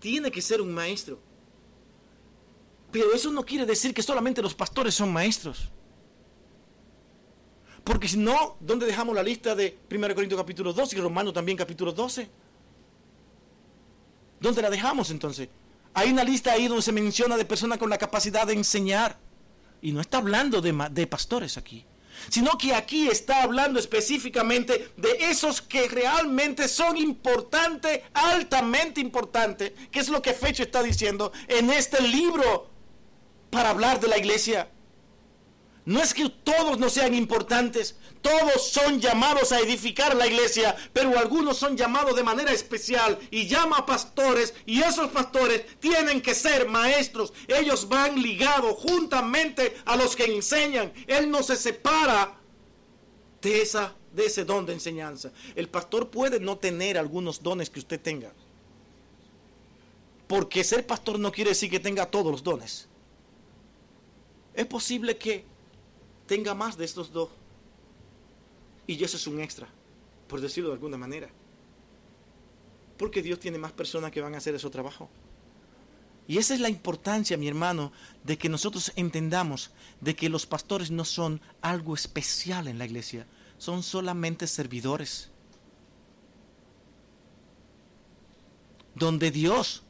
[0.00, 1.18] Tiene que ser un maestro.
[2.90, 5.70] Pero eso no quiere decir que solamente los pastores son maestros.
[7.86, 11.56] Porque si no, ¿dónde dejamos la lista de 1 Corintios capítulo 12 y Romanos también
[11.56, 12.28] capítulo 12?
[14.40, 15.48] ¿Dónde la dejamos entonces?
[15.94, 19.18] Hay una lista ahí donde se menciona de personas con la capacidad de enseñar.
[19.80, 21.86] Y no está hablando de, de pastores aquí,
[22.28, 30.00] sino que aquí está hablando específicamente de esos que realmente son importantes, altamente importantes, que
[30.00, 32.75] es lo que Fecho está diciendo en este libro
[33.50, 34.70] para hablar de la iglesia.
[35.86, 41.16] No es que todos no sean importantes, todos son llamados a edificar la iglesia, pero
[41.16, 46.34] algunos son llamados de manera especial y llama a pastores y esos pastores tienen que
[46.34, 47.32] ser maestros.
[47.46, 50.92] Ellos van ligados juntamente a los que enseñan.
[51.06, 52.34] Él no se separa
[53.40, 55.30] de, esa, de ese don de enseñanza.
[55.54, 58.32] El pastor puede no tener algunos dones que usted tenga.
[60.26, 62.85] Porque ser pastor no quiere decir que tenga todos los dones.
[64.56, 65.44] Es posible que
[66.26, 67.28] tenga más de estos dos.
[68.86, 69.68] Y eso es un extra,
[70.26, 71.28] por decirlo de alguna manera.
[72.96, 75.10] Porque Dios tiene más personas que van a hacer ese trabajo.
[76.26, 77.92] Y esa es la importancia, mi hermano,
[78.24, 79.70] de que nosotros entendamos
[80.00, 83.26] de que los pastores no son algo especial en la iglesia,
[83.58, 85.30] son solamente servidores.
[88.94, 89.82] Donde Dios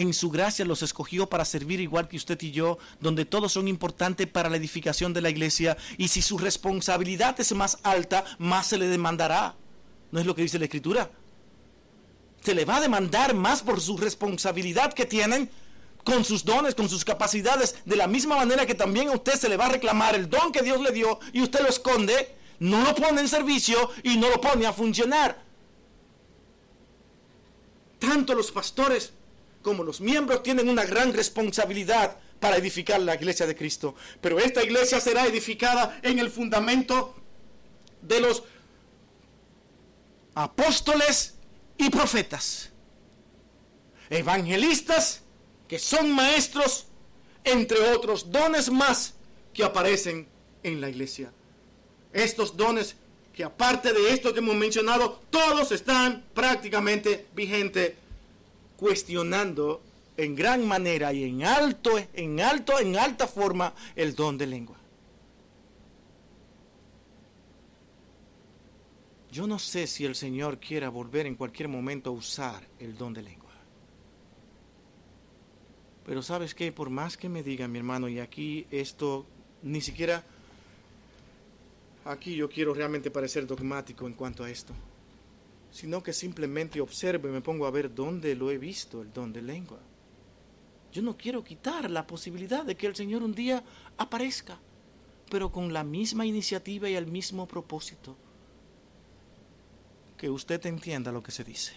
[0.00, 3.68] en su gracia los escogió para servir igual que usted y yo, donde todos son
[3.68, 8.68] importantes para la edificación de la iglesia, y si su responsabilidad es más alta, más
[8.68, 9.56] se le demandará.
[10.10, 11.10] ¿No es lo que dice la escritura?
[12.40, 15.50] Se le va a demandar más por su responsabilidad que tienen
[16.02, 19.50] con sus dones, con sus capacidades, de la misma manera que también a usted se
[19.50, 22.82] le va a reclamar el don que Dios le dio y usted lo esconde, no
[22.82, 25.42] lo pone en servicio y no lo pone a funcionar.
[27.98, 29.12] Tanto los pastores
[29.62, 33.94] como los miembros tienen una gran responsabilidad para edificar la iglesia de Cristo.
[34.20, 37.14] Pero esta iglesia será edificada en el fundamento
[38.02, 38.42] de los
[40.34, 41.34] apóstoles
[41.76, 42.70] y profetas.
[44.08, 45.22] Evangelistas
[45.68, 46.86] que son maestros,
[47.44, 49.14] entre otros dones más
[49.52, 50.26] que aparecen
[50.62, 51.32] en la iglesia.
[52.12, 52.96] Estos dones
[53.32, 57.94] que aparte de esto que hemos mencionado, todos están prácticamente vigentes
[58.80, 59.82] cuestionando
[60.16, 64.78] en gran manera y en alto, en alto, en alta forma el don de lengua.
[69.30, 73.12] Yo no sé si el Señor quiera volver en cualquier momento a usar el don
[73.12, 73.50] de lengua.
[76.04, 79.26] Pero sabes que por más que me diga mi hermano, y aquí esto
[79.62, 80.24] ni siquiera,
[82.06, 84.74] aquí yo quiero realmente parecer dogmático en cuanto a esto
[85.70, 89.32] sino que simplemente observo y me pongo a ver dónde lo he visto, el don
[89.32, 89.78] de lengua.
[90.92, 93.62] Yo no quiero quitar la posibilidad de que el Señor un día
[93.96, 94.58] aparezca.
[95.30, 98.16] pero con la misma iniciativa y el mismo propósito.
[100.18, 101.72] Que usted entienda lo que se dice.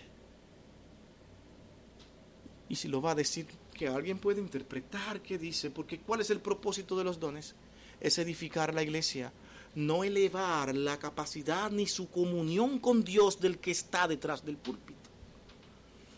[2.67, 6.31] Y si lo va a decir, que alguien puede interpretar qué dice, porque ¿cuál es
[6.31, 7.53] el propósito de los dones?
[8.01, 9.31] Es edificar la iglesia,
[9.75, 15.09] no elevar la capacidad ni su comunión con Dios del que está detrás del púlpito.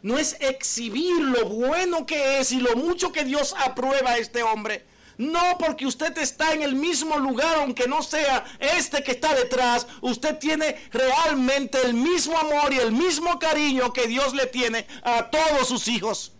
[0.01, 4.43] No es exhibir lo bueno que es y lo mucho que Dios aprueba a este
[4.43, 4.85] hombre.
[5.17, 9.87] No porque usted está en el mismo lugar, aunque no sea este que está detrás,
[10.01, 15.29] usted tiene realmente el mismo amor y el mismo cariño que Dios le tiene a
[15.29, 16.34] todos sus hijos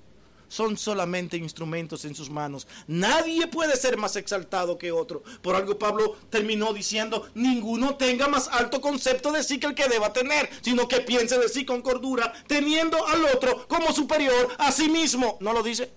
[0.47, 2.67] son solamente instrumentos en sus manos.
[2.87, 5.23] Nadie puede ser más exaltado que otro.
[5.41, 9.87] Por algo Pablo terminó diciendo, ninguno tenga más alto concepto de sí que el que
[9.87, 14.71] deba tener, sino que piense de sí con cordura, teniendo al otro como superior a
[14.71, 15.37] sí mismo.
[15.41, 15.91] ¿No lo dice?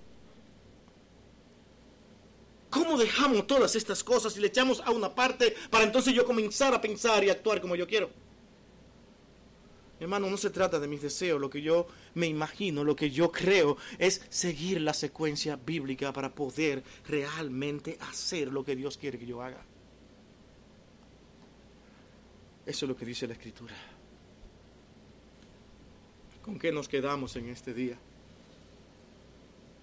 [2.70, 6.75] ¿Cómo dejamos todas estas cosas y le echamos a una parte para entonces yo comenzar
[6.75, 8.11] a pensar y actuar como yo quiero?
[10.01, 13.33] Hermano, no se trata de mis deseos, lo que yo me imagino, lo que yo
[13.33, 19.27] creo es seguir la secuencia bíblica para poder realmente hacer lo que Dios quiere que
[19.27, 19.65] yo haga.
[22.65, 23.75] Eso es lo que dice la Escritura.
[26.43, 27.99] ¿Con qué nos quedamos en este día?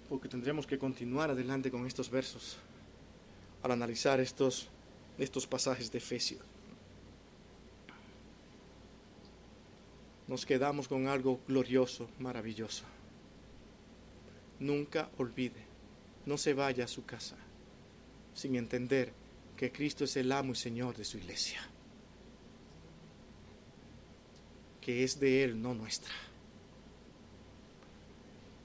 [0.08, 2.58] Porque tendremos que continuar adelante con estos versos
[3.64, 4.70] al analizar estos,
[5.18, 6.55] estos pasajes de Efesios.
[10.28, 12.84] Nos quedamos con algo glorioso, maravilloso.
[14.60, 15.64] Nunca olvide,
[16.26, 17.36] no se vaya a su casa
[18.34, 19.14] sin entender
[19.56, 21.62] que Cristo es el amo y Señor de su iglesia,
[24.82, 26.14] que es de Él, no nuestra.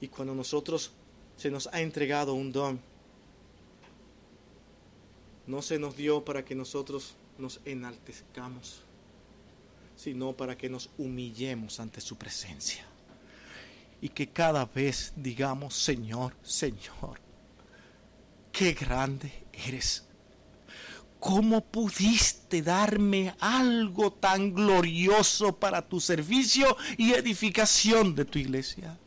[0.01, 0.91] Y cuando nosotros
[1.37, 2.81] se nos ha entregado un don,
[5.47, 8.83] no se nos dio para que nosotros nos enaltezcamos
[10.01, 12.83] sino para que nos humillemos ante su presencia.
[14.01, 17.19] Y que cada vez digamos, Señor, Señor,
[18.51, 20.05] qué grande eres.
[21.19, 28.97] ¿Cómo pudiste darme algo tan glorioso para tu servicio y edificación de tu iglesia?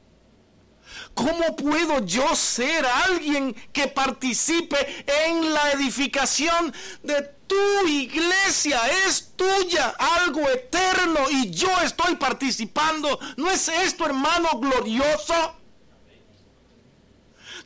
[1.12, 4.76] ¿Cómo puedo yo ser alguien que participe
[5.06, 6.72] en la edificación
[7.02, 13.18] de tu iglesia es tuya, algo eterno, y yo estoy participando.
[13.36, 15.56] ¿No es esto, hermano, glorioso?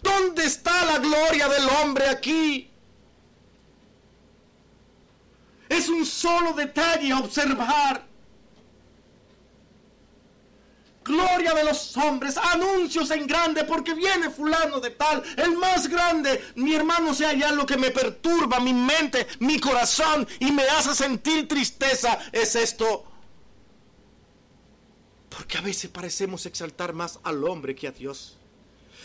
[0.02, 2.70] ¿Dónde está la gloria del hombre aquí?
[5.68, 8.07] Es un solo detalle observar
[11.08, 16.52] gloria de los hombres, anuncios en grande, porque viene fulano de tal, el más grande.
[16.54, 20.94] Mi hermano, sea ya lo que me perturba mi mente, mi corazón y me hace
[20.94, 23.04] sentir tristeza, es esto.
[25.30, 28.38] Porque a veces parecemos exaltar más al hombre que a Dios.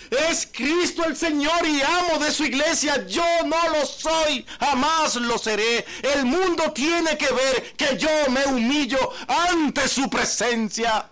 [0.10, 3.06] Es Cristo el Señor y amo de su iglesia.
[3.08, 5.86] Yo no lo soy, jamás lo seré.
[6.02, 11.10] El mundo tiene que ver que yo me humillo ante su presencia.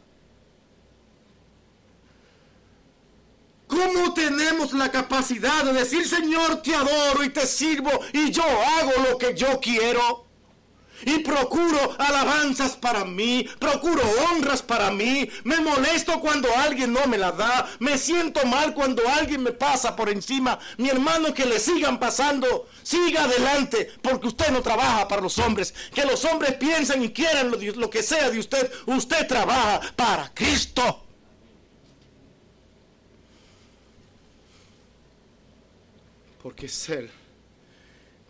[3.72, 8.92] ¿Cómo tenemos la capacidad de decir, Señor, te adoro y te sirvo y yo hago
[9.10, 10.26] lo que yo quiero?
[11.06, 17.18] Y procuro alabanzas para mí, procuro honras para mí, me molesto cuando alguien no me
[17.18, 20.60] la da, me siento mal cuando alguien me pasa por encima.
[20.76, 25.74] Mi hermano, que le sigan pasando, siga adelante, porque usted no trabaja para los hombres.
[25.94, 30.30] Que los hombres piensen y quieran lo, lo que sea de usted, usted trabaja para
[30.34, 31.06] Cristo.
[36.42, 37.10] Porque es Él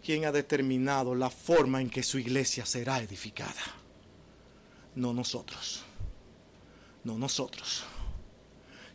[0.04, 3.62] quien ha determinado la forma en que su iglesia será edificada.
[4.96, 5.84] No nosotros.
[7.04, 7.84] No nosotros.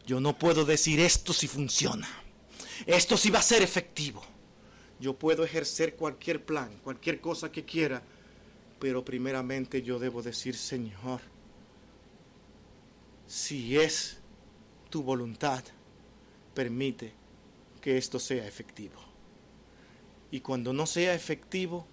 [0.04, 2.08] Yo no puedo decir esto si funciona.
[2.86, 4.22] Esto sí va a ser efectivo.
[4.98, 8.02] Yo puedo ejercer cualquier plan, cualquier cosa que quiera,
[8.78, 11.20] pero primeramente yo debo decir, Señor,
[13.26, 14.18] si es
[14.90, 15.62] tu voluntad,
[16.54, 17.12] permite
[17.80, 19.05] que esto sea efectivo.
[20.36, 21.86] Y cuando no sea efectivo,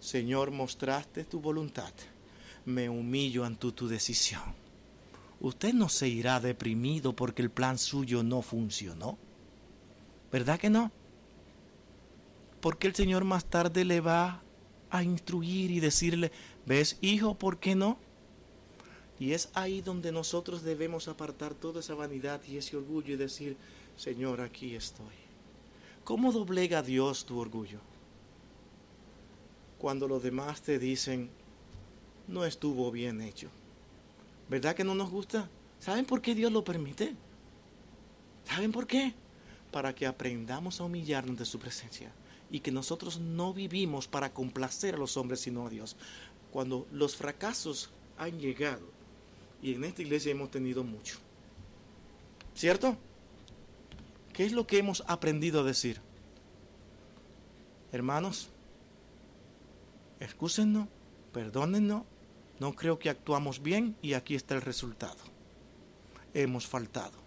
[0.00, 1.92] Señor, mostraste tu voluntad.
[2.64, 4.54] Me humillo ante tu decisión.
[5.40, 9.18] Usted no se irá deprimido porque el plan suyo no funcionó.
[10.32, 10.90] ¿Verdad que no?
[12.62, 14.40] Porque el Señor más tarde le va
[14.88, 16.32] a instruir y decirle,
[16.64, 17.98] ¿ves, hijo, por qué no?
[19.20, 23.58] Y es ahí donde nosotros debemos apartar toda esa vanidad y ese orgullo y decir,
[23.98, 25.21] Señor, aquí estoy.
[26.04, 27.80] ¿Cómo doblega Dios tu orgullo?
[29.82, 31.28] cuando los demás te dicen,
[32.28, 33.48] no estuvo bien hecho.
[34.48, 35.50] ¿Verdad que no nos gusta?
[35.80, 37.16] ¿Saben por qué Dios lo permite?
[38.44, 39.12] ¿Saben por qué?
[39.72, 42.12] Para que aprendamos a humillarnos de su presencia
[42.48, 45.96] y que nosotros no vivimos para complacer a los hombres, sino a Dios.
[46.52, 48.86] Cuando los fracasos han llegado,
[49.60, 51.16] y en esta iglesia hemos tenido mucho,
[52.54, 52.96] ¿cierto?
[54.32, 56.00] ¿Qué es lo que hemos aprendido a decir?
[57.92, 58.48] Hermanos,
[60.20, 60.88] excúsennos,
[61.32, 62.04] perdónennos,
[62.58, 65.18] no creo que actuamos bien y aquí está el resultado.
[66.32, 67.20] Hemos faltado.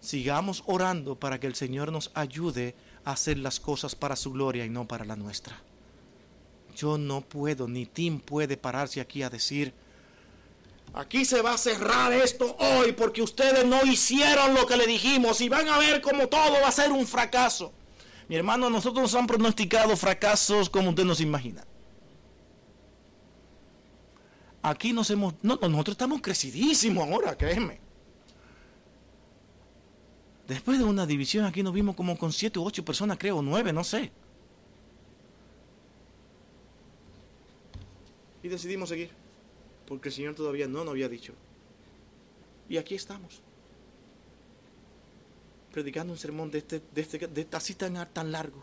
[0.00, 2.74] Sigamos orando para que el Señor nos ayude
[3.04, 5.60] a hacer las cosas para su gloria y no para la nuestra.
[6.76, 9.74] Yo no puedo, ni Tim puede pararse aquí a decir,
[10.94, 15.40] aquí se va a cerrar esto hoy porque ustedes no hicieron lo que le dijimos
[15.40, 17.72] y van a ver como todo va a ser un fracaso.
[18.28, 21.64] Mi hermano, nosotros nos han pronosticado fracasos como usted nos imagina.
[24.62, 27.80] Aquí nos hemos, no, nosotros estamos crecidísimos ahora, créeme.
[30.46, 33.72] Después de una división aquí nos vimos como con siete u ocho personas, creo, nueve,
[33.72, 34.10] no sé.
[38.42, 39.10] Y decidimos seguir,
[39.88, 41.32] porque el Señor todavía no nos había dicho.
[42.68, 43.40] Y aquí estamos
[45.72, 48.62] predicando un sermón de, este, de, este, de así tan, tan largo.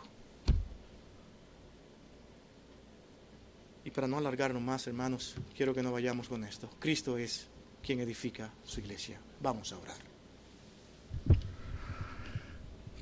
[3.84, 6.70] Y para no alargarnos más, hermanos, quiero que no vayamos con esto.
[6.78, 7.48] Cristo es
[7.82, 9.18] quien edifica su iglesia.
[9.40, 9.98] Vamos a orar.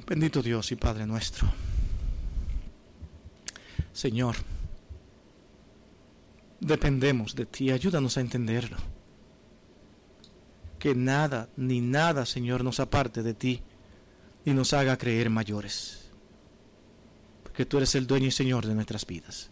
[0.06, 1.46] Bendito Dios y Padre nuestro.
[3.92, 4.36] Señor,
[6.64, 7.70] dependemos de ti.
[7.70, 8.78] Ayúdanos a entenderlo.
[10.78, 13.62] Que nada, ni nada, Señor, nos aparte de ti
[14.44, 16.10] y nos haga creer mayores.
[17.42, 19.50] Porque tú eres el dueño y Señor de nuestras vidas.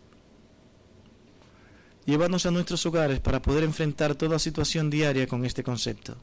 [2.04, 6.16] Llévanos a nuestros hogares para poder enfrentar toda situación diaria con este concepto.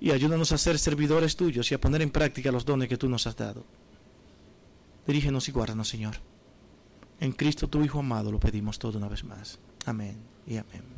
[0.00, 3.08] Y ayúdanos a ser servidores tuyos y a poner en práctica los dones que tú
[3.08, 3.64] nos has dado.
[5.06, 6.16] Dirígenos y guárdanos, Señor.
[7.20, 9.58] En Cristo tu Hijo amado lo pedimos todo una vez más.
[9.86, 10.16] Amén
[10.46, 10.95] y amén.